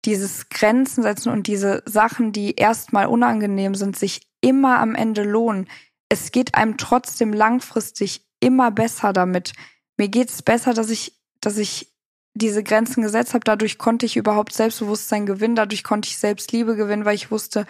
dieses 0.04 0.48
Grenzen 0.48 1.02
setzen 1.02 1.30
und 1.30 1.46
diese 1.46 1.82
Sachen, 1.86 2.32
die 2.32 2.54
erstmal 2.54 3.06
unangenehm 3.06 3.74
sind, 3.74 3.96
sich 3.96 4.28
immer 4.40 4.78
am 4.78 4.94
Ende 4.94 5.22
lohnen. 5.22 5.68
Es 6.08 6.32
geht 6.32 6.54
einem 6.54 6.76
trotzdem 6.78 7.32
langfristig 7.32 8.26
immer 8.40 8.70
besser 8.70 9.12
damit. 9.12 9.52
Mir 9.96 10.08
geht 10.08 10.30
es 10.30 10.42
besser, 10.42 10.72
dass 10.72 10.90
ich, 10.90 11.20
dass 11.40 11.58
ich 11.58 11.92
diese 12.34 12.62
Grenzen 12.62 13.02
gesetzt 13.02 13.34
habe. 13.34 13.44
Dadurch 13.44 13.78
konnte 13.78 14.06
ich 14.06 14.16
überhaupt 14.16 14.52
Selbstbewusstsein 14.52 15.26
gewinnen. 15.26 15.56
Dadurch 15.56 15.84
konnte 15.84 16.08
ich 16.08 16.18
Selbstliebe 16.18 16.76
gewinnen, 16.76 17.04
weil 17.04 17.14
ich 17.14 17.30
wusste, 17.30 17.66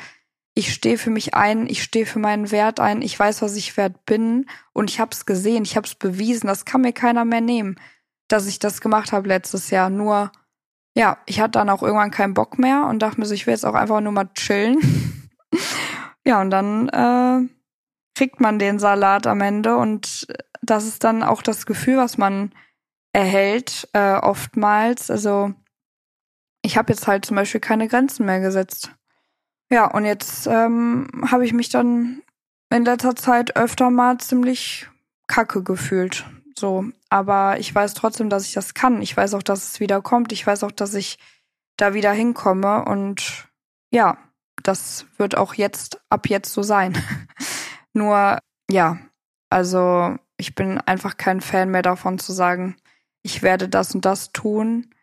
ich 0.54 0.72
stehe 0.72 0.98
für 0.98 1.10
mich 1.10 1.34
ein, 1.34 1.66
ich 1.66 1.82
stehe 1.82 2.06
für 2.06 2.18
meinen 2.18 2.50
Wert 2.50 2.80
ein, 2.80 3.02
ich 3.02 3.18
weiß, 3.18 3.40
was 3.42 3.56
ich 3.56 3.76
wert 3.76 4.04
bin 4.04 4.46
und 4.72 4.90
ich 4.90 5.00
habe 5.00 5.12
es 5.12 5.24
gesehen, 5.24 5.64
ich 5.64 5.76
habe 5.76 5.86
es 5.86 5.94
bewiesen. 5.94 6.48
Das 6.48 6.64
kann 6.64 6.80
mir 6.80 6.92
keiner 6.92 7.24
mehr 7.24 7.40
nehmen, 7.40 7.76
dass 8.28 8.46
ich 8.46 8.58
das 8.58 8.80
gemacht 8.80 9.12
habe 9.12 9.28
letztes 9.28 9.70
Jahr. 9.70 9.90
Nur, 9.90 10.32
ja, 10.94 11.18
ich 11.26 11.40
hatte 11.40 11.52
dann 11.52 11.70
auch 11.70 11.82
irgendwann 11.82 12.10
keinen 12.10 12.34
Bock 12.34 12.58
mehr 12.58 12.86
und 12.86 13.00
dachte 13.00 13.20
mir 13.20 13.26
so, 13.26 13.34
ich 13.34 13.46
will 13.46 13.54
jetzt 13.54 13.64
auch 13.66 13.74
einfach 13.74 14.00
nur 14.00 14.12
mal 14.12 14.28
chillen. 14.34 15.30
ja, 16.24 16.40
und 16.40 16.50
dann 16.50 16.88
äh, 16.88 17.48
kriegt 18.14 18.40
man 18.40 18.58
den 18.58 18.78
Salat 18.78 19.26
am 19.26 19.40
Ende 19.40 19.76
und 19.76 20.26
das 20.62 20.86
ist 20.86 21.04
dann 21.04 21.22
auch 21.22 21.42
das 21.42 21.64
Gefühl, 21.64 21.96
was 21.96 22.18
man 22.18 22.52
erhält, 23.12 23.88
äh, 23.92 24.14
oftmals. 24.14 25.10
Also 25.10 25.52
ich 26.62 26.76
habe 26.76 26.92
jetzt 26.92 27.06
halt 27.06 27.24
zum 27.24 27.36
Beispiel 27.36 27.60
keine 27.60 27.88
Grenzen 27.88 28.26
mehr 28.26 28.40
gesetzt. 28.40 28.94
Ja, 29.70 29.86
und 29.86 30.04
jetzt 30.04 30.46
ähm, 30.46 31.08
habe 31.30 31.44
ich 31.44 31.52
mich 31.52 31.68
dann 31.68 32.22
in 32.70 32.84
letzter 32.84 33.14
Zeit 33.16 33.56
öfter 33.56 33.90
mal 33.90 34.18
ziemlich 34.18 34.88
kacke 35.26 35.62
gefühlt. 35.62 36.26
So, 36.56 36.84
aber 37.08 37.58
ich 37.58 37.74
weiß 37.74 37.94
trotzdem, 37.94 38.28
dass 38.28 38.46
ich 38.46 38.52
das 38.52 38.74
kann. 38.74 39.00
Ich 39.00 39.16
weiß 39.16 39.34
auch, 39.34 39.42
dass 39.42 39.64
es 39.64 39.80
wieder 39.80 40.02
kommt. 40.02 40.32
Ich 40.32 40.46
weiß 40.46 40.64
auch, 40.64 40.72
dass 40.72 40.94
ich 40.94 41.18
da 41.76 41.94
wieder 41.94 42.12
hinkomme. 42.12 42.84
Und 42.84 43.48
ja, 43.90 44.18
das 44.62 45.06
wird 45.16 45.36
auch 45.36 45.54
jetzt 45.54 46.00
ab 46.10 46.28
jetzt 46.28 46.52
so 46.52 46.62
sein. 46.62 46.98
Nur, 47.92 48.38
ja, 48.70 48.98
also 49.48 50.16
ich 50.36 50.54
bin 50.54 50.78
einfach 50.78 51.16
kein 51.16 51.40
Fan 51.40 51.70
mehr 51.70 51.82
davon 51.82 52.18
zu 52.18 52.32
sagen, 52.32 52.76
ich 53.22 53.42
werde 53.42 53.68
das 53.68 53.94
und 53.94 54.04
das 54.04 54.32
tun. 54.32 54.94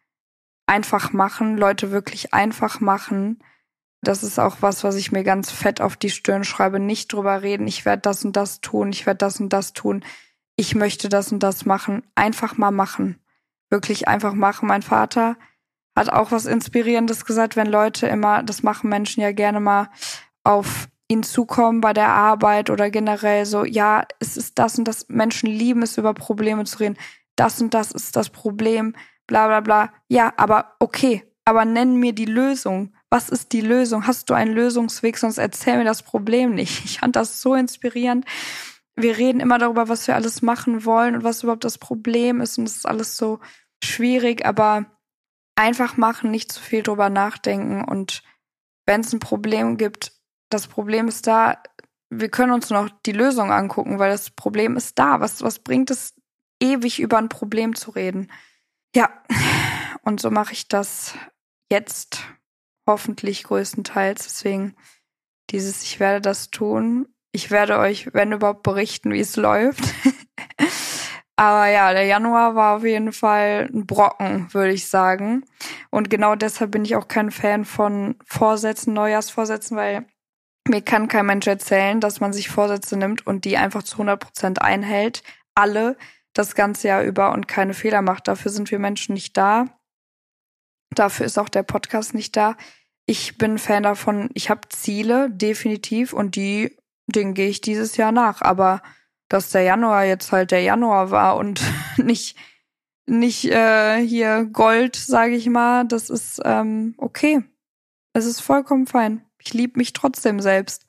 Einfach 0.65 1.13
machen, 1.13 1.58
Leute 1.58 1.91
wirklich 1.91 2.34
einfach 2.34 2.80
machen. 2.80 3.41
Das 4.01 4.23
ist 4.23 4.39
auch 4.39 4.58
was, 4.62 4.84
was 4.84 4.95
ich 4.95 5.12
mir 5.12 5.23
ganz 5.23 5.51
fett 5.51 5.82
auf 5.82 5.95
die 5.95 6.10
Stirn 6.10 6.43
schreibe. 6.43 6.80
Nicht 6.80 7.13
drüber 7.13 7.41
reden, 7.41 7.67
ich 7.67 7.86
werde 7.86 8.01
das 8.01 8.25
und 8.25 8.36
das 8.36 8.62
tun, 8.62 8.89
ich 8.89 9.06
werde 9.06 9.19
das 9.19 9.39
und 9.39 9.49
das 9.53 9.73
tun. 9.73 10.03
Ich 10.56 10.75
möchte 10.75 11.10
das 11.10 11.32
und 11.32 11.41
das 11.41 11.65
machen. 11.65 12.03
Einfach 12.15 12.58
mal 12.58 12.71
machen. 12.71 13.19
Wirklich 13.69 14.08
einfach 14.08 14.34
machen. 14.34 14.67
Mein 14.67 14.82
Vater 14.82 15.38
hat 15.95 16.10
auch 16.10 16.32
was 16.32 16.45
Inspirierendes 16.45 17.25
gesagt, 17.25 17.56
wenn 17.56 17.67
Leute 17.67 18.08
immer, 18.08 18.43
das 18.43 18.63
machen 18.63 18.89
Menschen 18.89 19.21
ja 19.21 19.32
gerne 19.32 19.60
mal 19.60 19.89
auf 20.43 20.89
ihn 21.08 21.23
zukommen 21.23 21.82
bei 21.82 21.93
der 21.93 22.10
Arbeit 22.10 22.69
oder 22.69 22.89
generell 22.89 23.45
so, 23.45 23.63
ja, 23.63 24.06
es 24.19 24.38
ist 24.38 24.60
das 24.60 24.77
und 24.77 24.88
das, 24.88 25.08
Menschen 25.10 25.47
lieben 25.49 25.82
es, 25.82 25.97
über 25.97 26.13
Probleme 26.13 26.65
zu 26.65 26.80
reden 26.80 26.97
das 27.38 27.62
und 27.62 27.73
das 27.73 27.91
ist 27.91 28.15
das 28.15 28.30
Problem, 28.30 28.95
bla 29.28 29.47
bla 29.47 29.62
bla. 29.62 29.93
Ja, 30.10 30.34
aber 30.38 30.76
okay, 30.80 31.23
aber 31.45 31.63
nenn 31.63 31.95
mir 31.95 32.13
die 32.13 32.26
Lösung. 32.26 32.93
Was 33.10 33.30
ist 33.30 33.54
die 33.54 33.62
Lösung? 33.62 34.06
Hast 34.06 34.30
du 34.30 34.34
einen 34.34 34.54
Lösungsweg? 34.54 35.17
Sonst 35.17 35.38
erzähl 35.38 35.78
mir 35.78 35.86
das 35.86 36.04
Problem 36.04 36.54
nicht. 36.54 36.84
Ich 36.84 37.00
fand 37.00 37.15
das 37.15 37.41
so 37.41 37.56
inspirierend. 37.56 38.26
Wir 38.95 39.17
reden 39.17 39.39
immer 39.39 39.58
darüber, 39.58 39.88
was 39.88 40.08
wir 40.08 40.15
alles 40.15 40.41
machen 40.41 40.84
wollen 40.84 41.15
und 41.15 41.23
was 41.23 41.43
überhaupt 41.43 41.63
das 41.63 41.78
Problem 41.78 42.41
ist. 42.41 42.58
Und 42.58 42.65
das 42.65 42.78
ist 42.78 42.86
alles 42.86 43.15
so 43.15 43.39
schwierig, 43.82 44.45
aber 44.45 44.88
einfach 45.56 45.95
machen, 45.95 46.32
nicht 46.32 46.52
zu 46.52 46.62
viel 46.62 46.84
drüber 46.84 47.10
nachdenken. 47.10 47.84
Und 47.84 48.23
wenn 48.86 49.02
es 49.02 49.13
ein 49.13 49.19
Problem 49.19 49.78
gibt, 49.78 50.12
das 50.50 50.67
Problem 50.67 51.08
ist 51.08 51.28
da, 51.28 51.62
wir 52.10 52.30
können 52.30 52.52
uns 52.52 52.69
noch 52.69 52.89
die 53.06 53.12
Lösung 53.12 53.52
angucken, 53.52 54.00
weil 54.00 54.12
das 54.12 54.32
Problem 54.32 54.76
ist 54.76 55.00
da. 55.00 55.19
Was, 55.19 55.41
was 55.41 55.60
bringt 55.60 55.91
es 55.91 56.13
ewig 56.59 56.99
über 56.99 57.17
ein 57.17 57.29
Problem 57.29 57.75
zu 57.75 57.91
reden. 57.91 58.31
Ja, 58.95 59.09
und 60.01 60.19
so 60.19 60.31
mache 60.31 60.53
ich 60.53 60.67
das 60.67 61.15
jetzt 61.69 62.23
hoffentlich 62.87 63.43
größtenteils. 63.43 64.23
Deswegen 64.23 64.75
dieses, 65.49 65.83
ich 65.83 65.99
werde 65.99 66.21
das 66.21 66.49
tun. 66.49 67.07
Ich 67.31 67.51
werde 67.51 67.77
euch, 67.77 68.13
wenn 68.13 68.31
überhaupt, 68.31 68.63
berichten, 68.63 69.11
wie 69.11 69.19
es 69.19 69.35
läuft. 69.35 69.83
Aber 71.35 71.67
ja, 71.67 71.93
der 71.93 72.05
Januar 72.05 72.55
war 72.55 72.77
auf 72.77 72.83
jeden 72.83 73.13
Fall 73.13 73.69
ein 73.71 73.85
Brocken, 73.85 74.51
würde 74.53 74.73
ich 74.73 74.87
sagen. 74.87 75.45
Und 75.91 76.09
genau 76.09 76.35
deshalb 76.35 76.71
bin 76.71 76.83
ich 76.83 76.95
auch 76.95 77.07
kein 77.07 77.29
Fan 77.29 77.63
von 77.63 78.15
Vorsätzen, 78.25 78.93
Neujahrsvorsätzen, 78.93 79.77
weil 79.77 80.07
mir 80.67 80.81
kann 80.81 81.07
kein 81.07 81.27
Mensch 81.27 81.45
erzählen, 81.45 82.01
dass 82.01 82.19
man 82.19 82.33
sich 82.33 82.49
Vorsätze 82.49 82.97
nimmt 82.97 83.27
und 83.27 83.45
die 83.45 83.55
einfach 83.55 83.83
zu 83.83 83.95
100 83.95 84.19
Prozent 84.19 84.61
einhält. 84.63 85.21
Alle 85.53 85.95
das 86.38 86.56
ganze 86.56 86.89
Jahr 86.89 87.04
über 87.04 87.32
und 87.34 87.47
keine 87.47 87.73
Fehler 87.73 88.02
macht. 88.02 88.28
Dafür 88.28 88.52
sind 88.52 88.71
wir 88.71 88.80
Menschen 88.80 89.13
nicht 89.13 89.36
da. 89.38 89.65
Dafür 90.91 91.26
ist 91.26 91.38
auch 91.38 91.50
der 91.50 91.63
Podcast 91.63 92.13
nicht 92.13 92.36
da. 92.36 92.56
Ich 93.06 93.38
bin 93.38 93.58
Fan 93.58 93.84
davon, 93.84 94.30
ich 94.34 94.50
habe 94.50 94.67
Ziele, 94.69 95.30
definitiv, 95.32 96.13
und 96.13 96.36
die, 96.36 96.78
denen 97.08 97.34
gehe 97.34 97.50
ich 97.50 97.62
dieses 97.62 97.97
Jahr 97.97 98.12
nach. 98.12 98.41
Aber 98.41 98.82
dass 99.30 99.52
der 99.52 99.63
Januar 99.63 100.06
jetzt 100.06 100.32
halt 100.32 100.52
der 100.52 100.62
Januar 100.62 101.12
war 101.12 101.38
und 101.38 101.62
nicht, 101.97 102.38
nicht 103.06 103.45
äh, 103.45 104.06
hier 104.06 104.45
Gold, 104.45 104.95
sage 104.95 105.36
ich 105.36 105.47
mal, 105.47 105.86
das 105.86 106.10
ist 106.10 106.41
ähm, 106.43 106.95
okay. 106.97 107.43
Es 108.13 108.26
ist 108.26 108.41
vollkommen 108.41 108.88
fein. 108.88 109.23
Ich 109.39 109.54
liebe 109.54 109.78
mich 109.78 109.93
trotzdem 109.93 110.39
selbst. 110.39 110.87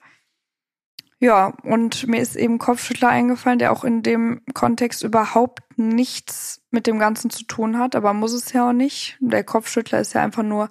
Ja, 1.21 1.53
und 1.63 2.07
mir 2.07 2.21
ist 2.21 2.37
eben 2.37 2.59
Kopfschüttler 2.59 3.09
eingefallen, 3.09 3.59
der 3.59 3.73
auch 3.73 3.83
in 3.83 4.03
dem 4.03 4.41
Kontext 4.53 5.03
überhaupt 5.03 5.59
nichts 5.77 6.61
mit 6.71 6.87
dem 6.87 6.97
Ganzen 6.97 7.29
zu 7.29 7.43
tun 7.43 7.77
hat, 7.77 7.95
aber 7.95 8.13
muss 8.13 8.31
es 8.31 8.53
ja 8.53 8.69
auch 8.69 8.73
nicht. 8.73 9.17
Der 9.19 9.43
Kopfschüttler 9.43 9.99
ist 9.99 10.13
ja 10.13 10.23
einfach 10.23 10.43
nur 10.43 10.69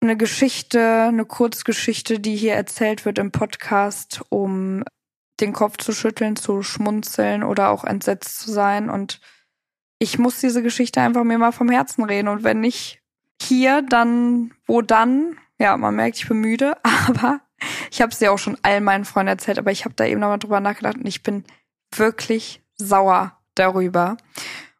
eine 0.00 0.16
Geschichte, 0.16 1.04
eine 1.08 1.24
Kurzgeschichte, 1.24 2.20
die 2.20 2.36
hier 2.36 2.54
erzählt 2.54 3.04
wird 3.04 3.18
im 3.18 3.32
Podcast, 3.32 4.22
um 4.28 4.84
den 5.40 5.52
Kopf 5.52 5.78
zu 5.78 5.92
schütteln, 5.92 6.36
zu 6.36 6.62
schmunzeln 6.62 7.42
oder 7.42 7.70
auch 7.70 7.84
entsetzt 7.84 8.38
zu 8.38 8.52
sein. 8.52 8.88
Und 8.88 9.20
ich 9.98 10.18
muss 10.18 10.40
diese 10.40 10.62
Geschichte 10.62 11.00
einfach 11.00 11.24
mir 11.24 11.38
mal 11.38 11.52
vom 11.52 11.70
Herzen 11.70 12.04
reden. 12.04 12.28
Und 12.28 12.44
wenn 12.44 12.60
nicht 12.60 13.00
hier, 13.40 13.82
dann 13.82 14.52
wo 14.66 14.82
dann? 14.82 15.38
Ja, 15.58 15.76
man 15.76 15.96
merkt, 15.96 16.18
ich 16.18 16.28
bin 16.28 16.38
müde, 16.38 16.76
aber 17.08 17.40
ich 17.90 18.00
habe 18.02 18.12
es 18.12 18.20
ja 18.20 18.30
auch 18.30 18.38
schon 18.38 18.58
all 18.62 18.80
meinen 18.80 19.04
Freunden 19.04 19.28
erzählt, 19.28 19.58
aber 19.58 19.70
ich 19.70 19.84
habe 19.84 19.94
da 19.94 20.04
eben 20.04 20.20
nochmal 20.20 20.38
drüber 20.38 20.60
nachgedacht 20.60 20.96
und 20.96 21.06
ich 21.06 21.22
bin 21.22 21.44
wirklich 21.94 22.62
sauer 22.76 23.38
darüber. 23.54 24.16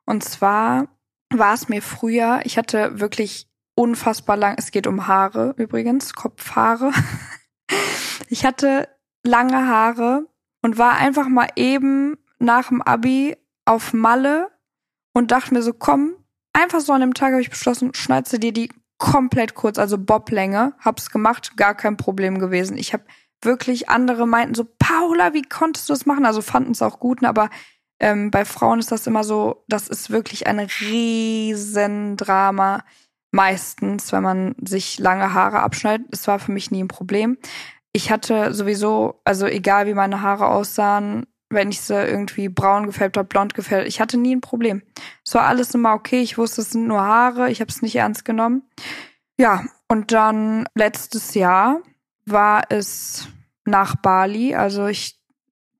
Und 0.05 0.25
zwar 0.25 0.89
war 1.31 1.55
es 1.55 1.69
mir 1.69 1.83
früher, 1.83 2.41
ich 2.45 2.59
hatte 2.59 3.01
wirklich 3.01 3.49
unfassbar 3.75 4.37
lang, 4.37 4.57
es 4.59 4.71
geht 4.71 4.87
um 4.87 5.07
Haare 5.07 5.55
übrigens, 5.57 6.15
Kopfhaare. 6.15 6.93
Ich 8.29 8.47
hatte 8.47 8.89
lange 9.25 9.69
Haare 9.69 10.27
und 10.63 10.79
war 10.79 10.93
einfach 10.97 11.29
mal 11.29 11.49
eben 11.57 12.17
nach 12.39 12.69
dem 12.69 12.81
Abi 12.81 13.37
auf 13.67 13.93
Malle 13.93 14.51
und 15.13 15.31
dachte 15.31 15.53
mir 15.53 15.63
so, 15.63 15.75
komm, 15.75 16.15
einfach 16.55 16.81
so 16.81 16.95
an 16.95 17.03
dem 17.03 17.13
Tag 17.13 17.33
habe 17.33 17.43
ich 17.43 17.51
beschlossen, 17.51 17.93
schneidest 17.95 18.43
dir 18.43 18.53
die 18.53 18.71
komplett 19.03 19.57
kurz, 19.57 19.79
also 19.79 19.99
Boblänge. 19.99 20.75
Hab's 20.79 21.11
gemacht, 21.11 21.57
gar 21.57 21.75
kein 21.75 21.97
Problem 21.97 22.39
gewesen. 22.39 22.77
Ich 22.79 22.93
habe 22.93 23.03
wirklich 23.43 23.89
andere 23.89 24.29
meinten 24.29 24.55
so, 24.55 24.65
Paula, 24.79 25.35
wie 25.35 25.43
konntest 25.43 25.89
du 25.89 25.93
das 25.93 26.07
machen? 26.07 26.25
Also 26.25 26.41
fanden 26.41 26.71
es 26.71 26.83
auch 26.83 27.01
gut, 27.01 27.21
ne, 27.21 27.29
aber 27.29 27.51
ähm, 27.99 28.31
bei 28.31 28.45
Frauen 28.45 28.79
ist 28.79 28.93
das 28.93 29.09
immer 29.09 29.25
so, 29.25 29.65
das 29.67 29.89
ist 29.89 30.11
wirklich 30.11 30.47
ein 30.47 30.61
Riesendrama. 30.61 32.05
Meistens, 33.33 34.13
wenn 34.13 34.23
man 34.23 34.55
sich 34.63 35.01
lange 35.01 35.35
Haare 35.35 35.61
abschneidet. 35.61 36.07
Es 36.13 36.29
war 36.29 36.39
für 36.39 36.53
mich 36.53 36.71
nie 36.71 36.85
ein 36.85 36.89
Problem. 36.89 37.39
Ich 37.93 38.13
hatte 38.13 38.55
sowieso, 38.55 39.21
also 39.25 39.47
egal 39.47 39.87
wie 39.87 39.95
meine 39.95 40.23
Haare 40.23 40.47
aussahen, 40.47 41.27
wenn 41.53 41.71
ich 41.71 41.81
sie 41.81 41.95
irgendwie 41.95 42.49
braun 42.49 42.87
gefärbt 42.87 43.17
habe, 43.17 43.29
blond 43.29 43.55
gefärbt, 43.55 43.87
ich 43.87 44.01
hatte 44.01 44.19
nie 44.19 44.35
ein 44.35 44.41
Problem. 44.41 44.83
Es 45.25 45.35
war 45.35 45.43
alles 45.43 45.75
immer 45.75 45.95
okay. 45.95 46.21
Ich 46.21 46.39
wusste, 46.39 46.63
es 46.63 46.71
sind 46.71 46.87
nur 46.87 47.03
Haare. 47.03 47.51
Ich 47.51 47.61
habe 47.61 47.71
es 47.71 47.83
nicht 47.83 47.97
ernst 47.97 48.25
genommen. 48.25 48.63
Ja, 49.39 49.65
und 49.89 50.13
dann 50.13 50.67
letztes 50.75 51.35
Jahr 51.35 51.81
war 52.25 52.65
es 52.71 53.29
nach 53.65 53.97
Bali, 53.97 54.55
also 54.55 54.87
ich 54.87 55.19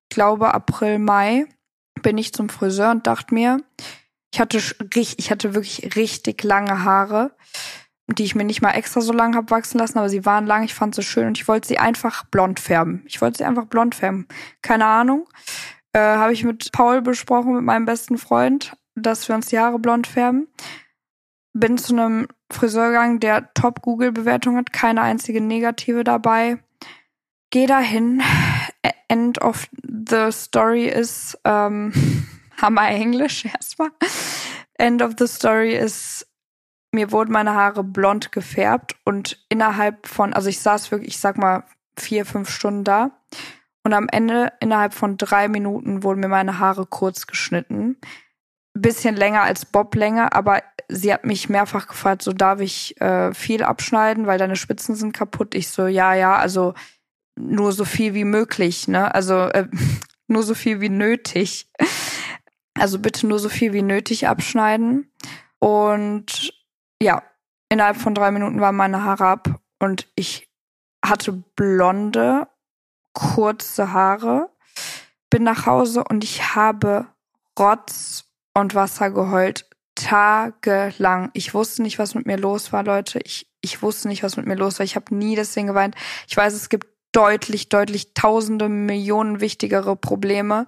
glaube 0.09 0.55
April, 0.55 0.99
Mai. 0.99 1.47
bin 2.03 2.19
ich 2.19 2.33
zum 2.33 2.49
Friseur 2.49 2.91
und 2.91 3.07
dachte 3.07 3.35
mir, 3.35 3.59
ich 4.33 4.41
hatte 4.41 4.59
ich 4.95 5.31
hatte 5.31 5.55
wirklich 5.55 5.97
richtig 5.97 6.43
lange 6.43 6.85
Haare, 6.85 7.37
die 8.09 8.25
ich 8.25 8.35
mir 8.35 8.45
nicht 8.45 8.63
mal 8.63 8.73
extra 8.73 9.01
so 9.01 9.13
lang 9.13 9.37
habe 9.37 9.51
wachsen 9.51 9.79
lassen, 9.79 9.99
aber 9.99 10.09
sie 10.09 10.27
waren 10.27 10.47
lang, 10.47 10.65
ich 10.65 10.75
fand 10.75 10.95
sie 10.95 11.03
schön 11.03 11.29
und 11.29 11.39
ich 11.39 11.49
wollte 11.49 11.69
sie 11.69 11.79
einfach 11.79 12.25
blond 12.25 12.61
färben. 12.61 13.03
Ich 13.07 13.21
wollte 13.21 13.39
sie 13.39 13.45
einfach 13.45 13.67
blond 13.67 13.95
färben. 13.95 14.27
Keine 14.61 14.87
Ahnung. 14.87 15.29
Äh, 15.93 16.01
habe 16.01 16.33
ich 16.33 16.45
mit 16.45 16.73
Paul 16.73 17.03
besprochen, 17.03 17.55
mit 17.55 17.65
meinem 17.65 17.85
besten 17.85 18.19
Freund, 18.19 18.77
dass 18.95 19.29
wir 19.29 19.35
uns 19.35 19.47
die 19.47 19.59
Haare 19.59 19.79
blond 19.79 20.07
färben. 20.07 20.49
Bin 21.53 21.77
zu 21.79 21.95
einem 21.95 22.29
Friseur 22.51 22.89
gegangen, 22.89 23.21
der 23.21 23.53
Top-Google-Bewertung 23.55 24.57
hat, 24.57 24.73
keine 24.73 25.03
einzige 25.03 25.41
negative 25.41 26.03
dabei. 26.03 26.59
Geh 27.51 27.67
dahin. 27.67 28.23
End 29.09 29.43
of 29.43 29.69
the 29.83 30.33
story 30.33 30.87
ist, 30.87 31.39
ähm, 31.45 31.93
Hammer 32.63 32.89
Englisch 32.89 33.45
erstmal. 33.45 33.91
End 34.79 35.03
of 35.03 35.13
the 35.19 35.27
story 35.27 35.77
ist, 35.77 36.27
mir 36.93 37.11
wurden 37.11 37.33
meine 37.33 37.55
Haare 37.55 37.83
blond 37.83 38.33
gefärbt 38.33 38.97
und 39.05 39.43
innerhalb 39.49 40.07
von, 40.07 40.33
also 40.35 40.49
ich 40.49 40.61
saß 40.61 40.91
wirklich, 40.91 41.15
ich 41.15 41.21
sag 41.21 41.39
mal, 41.39 41.65
vier, 41.99 42.25
fünf 42.27 42.51
Stunden 42.51 42.85
da. 42.85 43.11
Und 43.85 43.95
am 43.95 44.09
Ende, 44.09 44.53
innerhalb 44.61 44.95
von 44.95 45.17
drei 45.17 45.49
Minuten, 45.49 46.03
wurden 46.03 46.21
mir 46.21 46.29
meine 46.29 46.59
Haare 46.59 46.87
kurz 46.87 47.27
geschnitten. 47.27 47.97
Bisschen 48.75 49.17
länger 49.17 49.43
als 49.43 49.65
Bob 49.65 49.95
länger, 49.95 50.35
aber 50.35 50.63
sie 50.89 51.13
hat 51.13 51.25
mich 51.25 51.49
mehrfach 51.49 51.89
gefragt, 51.89 52.23
so 52.23 52.33
darf 52.33 52.61
ich 52.61 53.01
äh, 53.01 53.35
viel 53.35 53.63
abschneiden, 53.63 54.27
weil 54.27 54.39
deine 54.39 54.57
Spitzen 54.57 54.95
sind 54.95 55.13
kaputt. 55.13 55.55
Ich 55.55 55.69
so, 55.69 55.87
ja, 55.87 56.15
ja, 56.15 56.37
also 56.37 56.75
nur 57.37 57.73
so 57.73 57.85
viel 57.85 58.15
wie 58.15 58.25
möglich, 58.25 58.89
ne? 58.89 59.15
Also 59.15 59.35
äh, 59.49 59.67
nur 60.29 60.43
so 60.43 60.55
viel 60.55 60.81
wie 60.81 60.91
nötig. 60.91 61.69
Also 62.79 62.99
bitte 62.99 63.27
nur 63.27 63.39
so 63.39 63.49
viel 63.49 63.73
wie 63.73 63.83
nötig 63.83 64.29
abschneiden. 64.29 65.11
Und 65.59 66.53
ja, 67.03 67.23
innerhalb 67.69 67.97
von 67.97 68.15
drei 68.15 68.31
Minuten 68.31 68.61
waren 68.61 68.77
meine 68.77 69.03
Haare 69.03 69.27
ab 69.27 69.61
und 69.79 70.09
ich 70.15 70.49
hatte 71.05 71.33
blonde, 71.33 72.47
kurze 73.13 73.93
Haare, 73.93 74.51
bin 75.31 75.43
nach 75.43 75.67
Hause 75.67 76.05
und 76.05 76.23
ich 76.23 76.55
habe 76.55 77.07
Rotz 77.59 78.25
und 78.55 78.75
Wasser 78.75 79.11
geheult. 79.11 79.69
Tagelang. 79.95 81.31
Ich 81.35 81.55
wusste 81.55 81.83
nicht, 81.83 81.99
was 81.99 82.15
mit 82.15 82.27
mir 82.27 82.39
los 82.39 82.73
war, 82.73 82.83
Leute. 82.83 83.21
Ich, 83.25 83.51
ich 83.61 83.83
wusste 83.83 84.09
nicht, 84.09 84.23
was 84.23 84.37
mit 84.37 84.47
mir 84.47 84.55
los 84.55 84.79
war. 84.79 84.85
Ich 84.85 84.97
habe 84.97 85.15
nie 85.15 85.37
deswegen 85.37 85.67
geweint. 85.67 85.97
Ich 86.29 86.37
weiß, 86.37 86.55
es 86.55 86.69
gibt 86.69 86.87
deutlich, 87.13 87.69
deutlich 87.69 88.15
tausende 88.15 88.69
Millionen 88.69 89.41
wichtigere 89.41 89.97
Probleme 89.97 90.67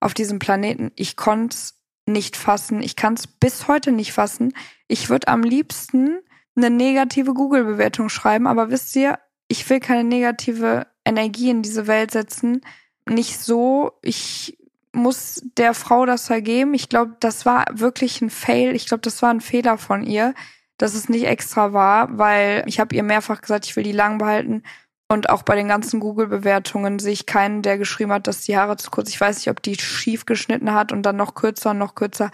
auf 0.00 0.14
diesem 0.14 0.38
Planeten. 0.38 0.90
Ich 0.96 1.16
konnte 1.16 1.54
es 1.54 1.83
nicht 2.06 2.36
fassen. 2.36 2.82
Ich 2.82 2.96
kann 2.96 3.14
es 3.14 3.26
bis 3.26 3.68
heute 3.68 3.92
nicht 3.92 4.12
fassen. 4.12 4.52
Ich 4.88 5.08
würde 5.08 5.28
am 5.28 5.42
liebsten 5.42 6.18
eine 6.56 6.70
negative 6.70 7.34
Google-Bewertung 7.34 8.08
schreiben, 8.08 8.46
aber 8.46 8.70
wisst 8.70 8.94
ihr, 8.96 9.18
ich 9.48 9.68
will 9.68 9.80
keine 9.80 10.04
negative 10.04 10.86
Energie 11.04 11.50
in 11.50 11.62
diese 11.62 11.86
Welt 11.86 12.10
setzen. 12.10 12.60
Nicht 13.08 13.38
so. 13.38 13.92
Ich 14.02 14.56
muss 14.92 15.42
der 15.56 15.74
Frau 15.74 16.06
das 16.06 16.26
vergeben. 16.26 16.74
Ich 16.74 16.88
glaube, 16.88 17.16
das 17.20 17.44
war 17.44 17.66
wirklich 17.72 18.20
ein 18.20 18.30
Fail. 18.30 18.74
Ich 18.74 18.86
glaube, 18.86 19.02
das 19.02 19.20
war 19.22 19.30
ein 19.30 19.40
Fehler 19.40 19.76
von 19.76 20.04
ihr, 20.04 20.34
dass 20.78 20.94
es 20.94 21.08
nicht 21.08 21.24
extra 21.24 21.72
war, 21.72 22.16
weil 22.18 22.64
ich 22.66 22.80
habe 22.80 22.94
ihr 22.94 23.02
mehrfach 23.02 23.40
gesagt, 23.40 23.66
ich 23.66 23.76
will 23.76 23.84
die 23.84 23.92
lang 23.92 24.18
behalten. 24.18 24.62
Und 25.08 25.28
auch 25.28 25.42
bei 25.42 25.54
den 25.54 25.68
ganzen 25.68 26.00
Google-Bewertungen 26.00 26.98
sehe 26.98 27.12
ich 27.12 27.26
keinen, 27.26 27.62
der 27.62 27.78
geschrieben 27.78 28.12
hat, 28.12 28.26
dass 28.26 28.42
die 28.42 28.56
Haare 28.56 28.76
zu 28.76 28.90
kurz. 28.90 29.10
Ich 29.10 29.20
weiß 29.20 29.36
nicht, 29.36 29.50
ob 29.50 29.62
die 29.62 29.78
schief 29.78 30.24
geschnitten 30.24 30.72
hat 30.72 30.92
und 30.92 31.02
dann 31.02 31.16
noch 31.16 31.34
kürzer 31.34 31.70
und 31.70 31.78
noch 31.78 31.94
kürzer. 31.94 32.30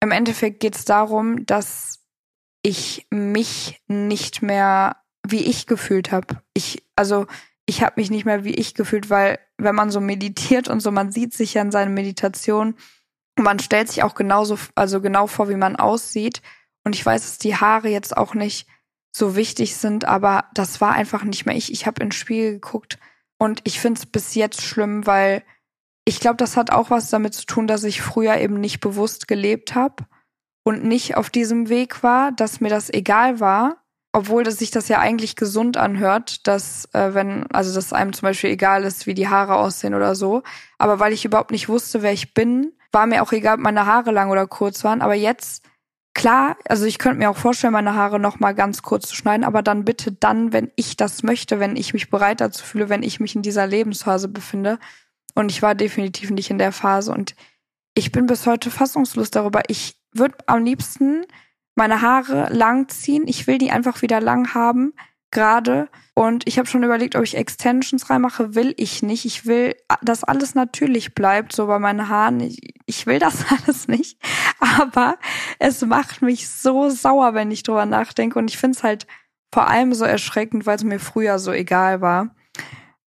Im 0.00 0.12
Endeffekt 0.12 0.60
geht 0.60 0.76
es 0.76 0.84
darum, 0.84 1.44
dass 1.46 2.00
ich 2.62 3.06
mich 3.10 3.82
nicht 3.88 4.42
mehr 4.42 4.96
wie 5.26 5.44
ich 5.44 5.66
gefühlt 5.66 6.12
habe. 6.12 6.42
Ich, 6.54 6.84
also 6.96 7.26
ich 7.66 7.82
habe 7.82 8.00
mich 8.00 8.10
nicht 8.10 8.24
mehr 8.24 8.44
wie 8.44 8.54
ich 8.54 8.74
gefühlt, 8.74 9.10
weil 9.10 9.38
wenn 9.58 9.74
man 9.74 9.90
so 9.90 10.00
meditiert 10.00 10.68
und 10.68 10.80
so, 10.80 10.90
man 10.90 11.12
sieht 11.12 11.34
sich 11.34 11.54
ja 11.54 11.62
in 11.62 11.70
seinen 11.70 11.94
Meditationen, 11.94 12.76
man 13.36 13.58
stellt 13.58 13.88
sich 13.88 14.02
auch 14.02 14.14
genauso, 14.14 14.58
also 14.74 15.00
genau 15.00 15.26
vor, 15.26 15.48
wie 15.48 15.56
man 15.56 15.76
aussieht. 15.76 16.42
Und 16.84 16.94
ich 16.94 17.04
weiß, 17.04 17.22
dass 17.22 17.38
die 17.38 17.56
Haare 17.56 17.88
jetzt 17.88 18.16
auch 18.16 18.34
nicht 18.34 18.66
so 19.12 19.36
wichtig 19.36 19.76
sind, 19.76 20.04
aber 20.04 20.44
das 20.54 20.80
war 20.80 20.92
einfach 20.92 21.24
nicht 21.24 21.46
mehr 21.46 21.56
ich. 21.56 21.72
Ich 21.72 21.86
habe 21.86 22.02
ins 22.02 22.14
Spiel 22.14 22.52
geguckt 22.52 22.98
und 23.38 23.60
ich 23.64 23.80
finde 23.80 23.98
es 23.98 24.06
bis 24.06 24.34
jetzt 24.34 24.62
schlimm, 24.62 25.06
weil 25.06 25.42
ich 26.04 26.20
glaube, 26.20 26.36
das 26.36 26.56
hat 26.56 26.70
auch 26.70 26.90
was 26.90 27.10
damit 27.10 27.34
zu 27.34 27.46
tun, 27.46 27.66
dass 27.66 27.84
ich 27.84 28.02
früher 28.02 28.36
eben 28.36 28.60
nicht 28.60 28.80
bewusst 28.80 29.28
gelebt 29.28 29.74
habe 29.74 30.04
und 30.62 30.84
nicht 30.84 31.16
auf 31.16 31.30
diesem 31.30 31.68
Weg 31.68 32.02
war, 32.02 32.32
dass 32.32 32.60
mir 32.60 32.68
das 32.68 32.90
egal 32.90 33.40
war, 33.40 33.76
obwohl 34.12 34.42
das 34.42 34.56
sich 34.56 34.70
das 34.70 34.88
ja 34.88 34.98
eigentlich 34.98 35.36
gesund 35.36 35.76
anhört, 35.76 36.46
dass 36.46 36.86
äh, 36.94 37.14
wenn, 37.14 37.46
also 37.52 37.72
dass 37.74 37.92
einem 37.92 38.12
zum 38.12 38.26
Beispiel 38.26 38.50
egal 38.50 38.84
ist, 38.84 39.06
wie 39.06 39.14
die 39.14 39.28
Haare 39.28 39.56
aussehen 39.56 39.94
oder 39.94 40.14
so. 40.14 40.42
Aber 40.78 40.98
weil 40.98 41.12
ich 41.12 41.24
überhaupt 41.24 41.52
nicht 41.52 41.68
wusste, 41.68 42.02
wer 42.02 42.12
ich 42.12 42.34
bin, 42.34 42.72
war 42.92 43.06
mir 43.06 43.22
auch 43.22 43.32
egal, 43.32 43.54
ob 43.54 43.60
meine 43.60 43.86
Haare 43.86 44.10
lang 44.10 44.30
oder 44.30 44.46
kurz 44.48 44.82
waren. 44.82 45.00
Aber 45.00 45.14
jetzt 45.14 45.64
Klar, 46.14 46.56
also 46.68 46.86
ich 46.86 46.98
könnte 46.98 47.18
mir 47.18 47.30
auch 47.30 47.36
vorstellen, 47.36 47.72
meine 47.72 47.94
Haare 47.94 48.18
noch 48.18 48.40
mal 48.40 48.52
ganz 48.52 48.82
kurz 48.82 49.08
zu 49.08 49.14
schneiden, 49.14 49.44
aber 49.44 49.62
dann 49.62 49.84
bitte 49.84 50.12
dann, 50.12 50.52
wenn 50.52 50.70
ich 50.74 50.96
das 50.96 51.22
möchte, 51.22 51.60
wenn 51.60 51.76
ich 51.76 51.92
mich 51.92 52.10
bereit 52.10 52.40
dazu 52.40 52.64
fühle, 52.64 52.88
wenn 52.88 53.02
ich 53.02 53.20
mich 53.20 53.36
in 53.36 53.42
dieser 53.42 53.66
Lebensphase 53.66 54.28
befinde. 54.28 54.78
Und 55.34 55.50
ich 55.50 55.62
war 55.62 55.74
definitiv 55.74 56.30
nicht 56.30 56.50
in 56.50 56.58
der 56.58 56.72
Phase 56.72 57.12
und 57.12 57.36
ich 57.94 58.10
bin 58.12 58.26
bis 58.26 58.46
heute 58.46 58.70
fassungslos 58.70 59.30
darüber. 59.30 59.62
Ich 59.68 59.94
würde 60.12 60.36
am 60.46 60.64
liebsten 60.64 61.24
meine 61.76 62.02
Haare 62.02 62.52
lang 62.52 62.88
ziehen. 62.88 63.26
Ich 63.26 63.46
will 63.46 63.58
die 63.58 63.70
einfach 63.70 64.02
wieder 64.02 64.20
lang 64.20 64.52
haben 64.54 64.92
gerade. 65.30 65.88
Und 66.14 66.46
ich 66.46 66.58
habe 66.58 66.68
schon 66.68 66.82
überlegt, 66.82 67.16
ob 67.16 67.22
ich 67.22 67.36
Extensions 67.36 68.10
reinmache. 68.10 68.54
Will 68.54 68.74
ich 68.76 69.02
nicht. 69.02 69.24
Ich 69.24 69.46
will, 69.46 69.74
dass 70.02 70.24
alles 70.24 70.54
natürlich 70.54 71.14
bleibt, 71.14 71.52
so 71.52 71.66
bei 71.66 71.78
meinen 71.78 72.08
Haaren. 72.08 72.40
Ich, 72.40 72.58
ich 72.86 73.06
will 73.06 73.18
das 73.18 73.44
alles 73.66 73.88
nicht. 73.88 74.18
Aber 74.58 75.16
es 75.58 75.82
macht 75.82 76.22
mich 76.22 76.48
so 76.48 76.90
sauer, 76.90 77.34
wenn 77.34 77.50
ich 77.50 77.62
drüber 77.62 77.86
nachdenke. 77.86 78.38
Und 78.38 78.50
ich 78.50 78.58
finde 78.58 78.76
es 78.76 78.82
halt 78.82 79.06
vor 79.52 79.68
allem 79.68 79.94
so 79.94 80.04
erschreckend, 80.04 80.66
weil 80.66 80.76
es 80.76 80.84
mir 80.84 81.00
früher 81.00 81.38
so 81.38 81.52
egal 81.52 82.00
war. 82.00 82.34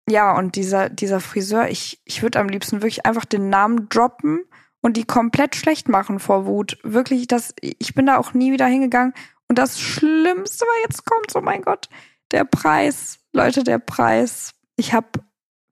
Ja, 0.08 0.38
und 0.38 0.56
dieser, 0.56 0.90
dieser 0.90 1.20
Friseur, 1.20 1.70
ich, 1.70 2.02
ich 2.06 2.22
würde 2.22 2.40
am 2.40 2.50
liebsten 2.50 2.82
wirklich 2.82 3.06
einfach 3.06 3.26
den 3.26 3.50
Namen 3.50 3.90
droppen 3.90 4.44
und 4.82 4.98
die 4.98 5.06
komplett 5.06 5.56
schlecht 5.56 5.90
machen 5.90 6.20
vor 6.20 6.46
Wut. 6.46 6.78
Wirklich, 6.84 7.28
das, 7.28 7.56
ich 7.60 7.96
bin 7.96 8.06
da 8.06 8.18
auch 8.18 8.34
nie 8.34 8.52
wieder 8.52 8.68
hingegangen 8.68 9.14
und 9.50 9.58
das 9.58 9.80
Schlimmste, 9.80 10.66
was 10.66 10.90
jetzt 10.90 11.06
kommt, 11.06 11.36
oh 11.36 11.42
mein 11.42 11.62
Gott, 11.62 11.88
der 12.32 12.46
Preis. 12.46 13.20
Leute, 13.32 13.64
der 13.64 13.80
Preis. 13.80 14.54
Ich 14.76 14.94
habe 14.94 15.08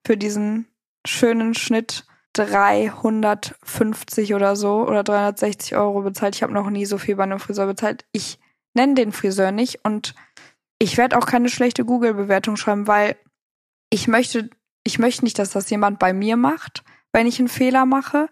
für 0.06 0.16
diesen 0.16 0.68
schönen 1.06 1.54
Schnitt 1.54 2.06
350 2.34 4.34
oder 4.34 4.56
so 4.56 4.86
oder 4.86 5.02
360 5.02 5.76
Euro 5.76 6.02
bezahlt. 6.02 6.34
Ich 6.34 6.42
habe 6.42 6.52
noch 6.52 6.70
nie 6.70 6.84
so 6.84 6.98
viel 6.98 7.16
bei 7.16 7.24
einem 7.24 7.38
Friseur 7.38 7.66
bezahlt. 7.66 8.04
Ich 8.12 8.38
nenne 8.74 8.94
den 8.94 9.12
Friseur 9.12 9.52
nicht 9.52 9.84
und 9.84 10.14
ich 10.78 10.96
werde 10.96 11.16
auch 11.16 11.26
keine 11.26 11.48
schlechte 11.48 11.84
Google-Bewertung 11.84 12.56
schreiben, 12.56 12.86
weil 12.86 13.16
ich 13.90 14.08
möchte, 14.08 14.50
ich 14.82 14.98
möchte 14.98 15.24
nicht, 15.24 15.38
dass 15.38 15.50
das 15.50 15.70
jemand 15.70 15.98
bei 15.98 16.12
mir 16.12 16.36
macht, 16.36 16.82
wenn 17.12 17.26
ich 17.26 17.38
einen 17.38 17.48
Fehler 17.48 17.86
mache 17.86 18.28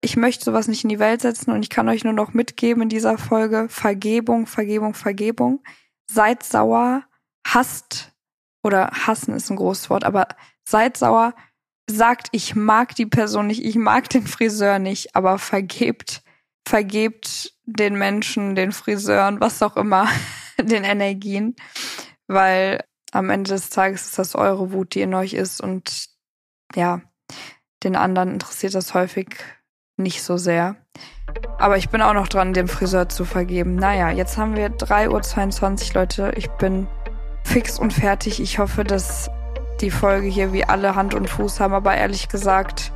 ich 0.00 0.16
möchte 0.16 0.44
sowas 0.44 0.68
nicht 0.68 0.82
in 0.84 0.88
die 0.88 0.98
Welt 0.98 1.20
setzen 1.20 1.52
und 1.52 1.62
ich 1.62 1.70
kann 1.70 1.88
euch 1.88 2.04
nur 2.04 2.12
noch 2.12 2.32
mitgeben 2.32 2.84
in 2.84 2.88
dieser 2.88 3.18
Folge 3.18 3.68
Vergebung, 3.68 4.46
Vergebung, 4.46 4.94
Vergebung. 4.94 5.62
Seid 6.10 6.42
sauer, 6.42 7.04
hasst 7.46 8.12
oder 8.62 8.90
hassen 8.90 9.34
ist 9.34 9.50
ein 9.50 9.56
großes 9.56 9.90
Wort, 9.90 10.04
aber 10.04 10.28
seid 10.64 10.96
sauer, 10.96 11.34
sagt, 11.88 12.28
ich 12.32 12.54
mag 12.54 12.94
die 12.94 13.06
Person 13.06 13.46
nicht, 13.46 13.64
ich 13.64 13.76
mag 13.76 14.08
den 14.08 14.26
Friseur 14.26 14.78
nicht, 14.78 15.14
aber 15.14 15.38
vergebt, 15.38 16.22
vergebt 16.66 17.54
den 17.64 17.94
Menschen, 17.94 18.54
den 18.54 18.72
Friseuren, 18.72 19.40
was 19.40 19.62
auch 19.62 19.76
immer, 19.76 20.08
den 20.60 20.84
Energien, 20.84 21.56
weil 22.26 22.84
am 23.12 23.30
Ende 23.30 23.50
des 23.50 23.70
Tages 23.70 24.06
ist 24.06 24.18
das 24.18 24.34
eure 24.34 24.72
Wut, 24.72 24.94
die 24.94 25.00
in 25.00 25.14
euch 25.14 25.34
ist 25.34 25.60
und 25.60 26.08
ja, 26.74 27.02
den 27.82 27.96
anderen 27.96 28.32
interessiert 28.32 28.74
das 28.74 28.94
häufig 28.94 29.36
nicht 30.00 30.22
so 30.22 30.36
sehr. 30.36 30.76
Aber 31.58 31.76
ich 31.76 31.90
bin 31.90 32.02
auch 32.02 32.14
noch 32.14 32.28
dran, 32.28 32.52
den 32.52 32.68
Friseur 32.68 33.08
zu 33.08 33.24
vergeben. 33.24 33.76
Naja, 33.76 34.10
jetzt 34.10 34.38
haben 34.38 34.56
wir 34.56 34.70
3.22 34.70 35.88
Uhr, 35.88 35.94
Leute. 35.94 36.32
Ich 36.36 36.48
bin 36.50 36.86
fix 37.44 37.78
und 37.78 37.92
fertig. 37.92 38.40
Ich 38.40 38.58
hoffe, 38.58 38.84
dass 38.84 39.30
die 39.80 39.90
Folge 39.90 40.26
hier 40.26 40.52
wie 40.52 40.64
alle 40.64 40.94
Hand 40.94 41.14
und 41.14 41.28
Fuß 41.28 41.60
haben. 41.60 41.74
Aber 41.74 41.94
ehrlich 41.94 42.28
gesagt, 42.28 42.92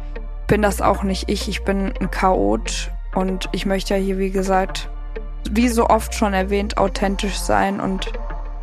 bin 0.46 0.62
das 0.62 0.80
auch 0.80 1.02
nicht 1.02 1.28
ich. 1.28 1.48
Ich 1.48 1.64
bin 1.64 1.92
ein 2.00 2.10
Chaot. 2.10 2.90
Und 3.14 3.48
ich 3.52 3.66
möchte 3.66 3.94
ja 3.94 4.00
hier, 4.00 4.18
wie 4.18 4.30
gesagt, 4.30 4.88
wie 5.50 5.68
so 5.68 5.88
oft 5.88 6.14
schon 6.14 6.34
erwähnt, 6.34 6.78
authentisch 6.78 7.38
sein. 7.38 7.80
Und 7.80 8.12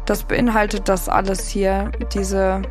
das 0.05 0.23
beinhaltet 0.23 0.89
das 0.89 1.07
alles 1.09 1.47
hier. 1.47 1.91
Diese 2.13 2.61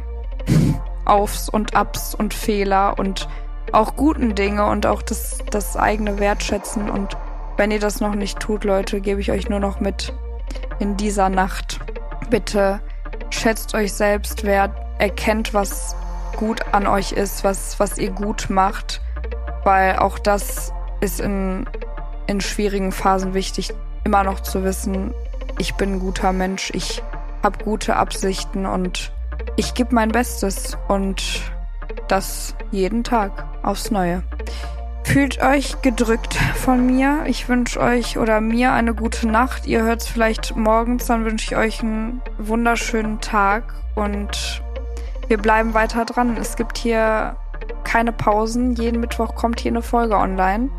Aufs 1.04 1.48
und 1.48 1.74
Abs 1.74 2.14
und 2.14 2.34
Fehler 2.34 2.98
und 2.98 3.28
auch 3.72 3.96
guten 3.96 4.34
Dinge 4.34 4.66
und 4.66 4.86
auch 4.86 5.02
das, 5.02 5.38
das 5.50 5.76
eigene 5.76 6.18
Wertschätzen. 6.18 6.90
Und 6.90 7.16
wenn 7.56 7.70
ihr 7.70 7.80
das 7.80 8.00
noch 8.00 8.14
nicht 8.14 8.40
tut, 8.40 8.64
Leute, 8.64 9.00
gebe 9.00 9.20
ich 9.20 9.30
euch 9.30 9.48
nur 9.48 9.60
noch 9.60 9.80
mit 9.80 10.12
in 10.78 10.96
dieser 10.96 11.28
Nacht. 11.28 11.80
Bitte 12.30 12.80
schätzt 13.30 13.74
euch 13.74 13.92
selbst 13.92 14.44
wert, 14.44 14.72
erkennt, 14.98 15.54
was 15.54 15.94
gut 16.36 16.60
an 16.72 16.86
euch 16.86 17.12
ist, 17.12 17.44
was, 17.44 17.78
was 17.78 17.98
ihr 17.98 18.10
gut 18.10 18.48
macht, 18.48 19.00
weil 19.64 19.96
auch 19.96 20.18
das 20.18 20.72
ist 21.00 21.20
in, 21.20 21.66
in 22.26 22.40
schwierigen 22.40 22.92
Phasen 22.92 23.34
wichtig, 23.34 23.72
immer 24.04 24.24
noch 24.24 24.40
zu 24.40 24.64
wissen, 24.64 25.12
ich 25.58 25.74
bin 25.74 25.94
ein 25.94 25.98
guter 26.00 26.32
Mensch, 26.32 26.70
ich 26.74 27.02
habe 27.42 27.62
gute 27.62 27.96
Absichten 27.96 28.66
und 28.66 29.12
ich 29.56 29.74
gebe 29.74 29.94
mein 29.94 30.10
Bestes 30.10 30.76
und 30.88 31.49
das 32.08 32.54
jeden 32.70 33.04
Tag 33.04 33.44
aufs 33.62 33.90
Neue. 33.90 34.22
Fühlt 35.04 35.42
euch 35.42 35.82
gedrückt 35.82 36.34
von 36.34 36.86
mir. 36.86 37.24
Ich 37.26 37.48
wünsche 37.48 37.80
euch 37.80 38.16
oder 38.18 38.40
mir 38.40 38.72
eine 38.72 38.94
gute 38.94 39.26
Nacht. 39.26 39.66
Ihr 39.66 39.82
hört 39.82 40.02
es 40.02 40.08
vielleicht 40.08 40.54
morgens, 40.56 41.06
dann 41.06 41.24
wünsche 41.24 41.46
ich 41.46 41.56
euch 41.56 41.82
einen 41.82 42.22
wunderschönen 42.38 43.20
Tag 43.20 43.74
und 43.96 44.62
wir 45.26 45.38
bleiben 45.38 45.74
weiter 45.74 46.04
dran. 46.04 46.36
Es 46.36 46.56
gibt 46.56 46.78
hier 46.78 47.36
keine 47.84 48.12
Pausen. 48.12 48.74
Jeden 48.74 49.00
Mittwoch 49.00 49.34
kommt 49.34 49.58
hier 49.58 49.72
eine 49.72 49.82
Folge 49.82 50.16
online. 50.16 50.70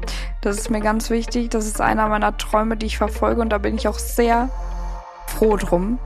Das 0.41 0.57
ist 0.57 0.69
mir 0.69 0.79
ganz 0.79 1.09
wichtig. 1.09 1.49
Das 1.49 1.65
ist 1.65 1.81
einer 1.81 2.07
meiner 2.07 2.37
Träume, 2.37 2.77
die 2.77 2.85
ich 2.85 2.97
verfolge 2.97 3.41
und 3.41 3.49
da 3.49 3.57
bin 3.57 3.75
ich 3.75 3.87
auch 3.87 3.99
sehr 3.99 4.49
froh 5.27 5.57
drum. 5.57 5.99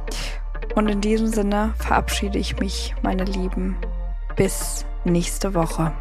Und 0.74 0.90
in 0.90 1.02
diesem 1.02 1.28
Sinne 1.28 1.74
verabschiede 1.78 2.40
ich 2.40 2.60
mich, 2.60 2.96
meine 3.02 3.24
Lieben. 3.24 3.78
Bis 4.36 4.86
nächste 5.06 5.54
Woche. 5.54 5.92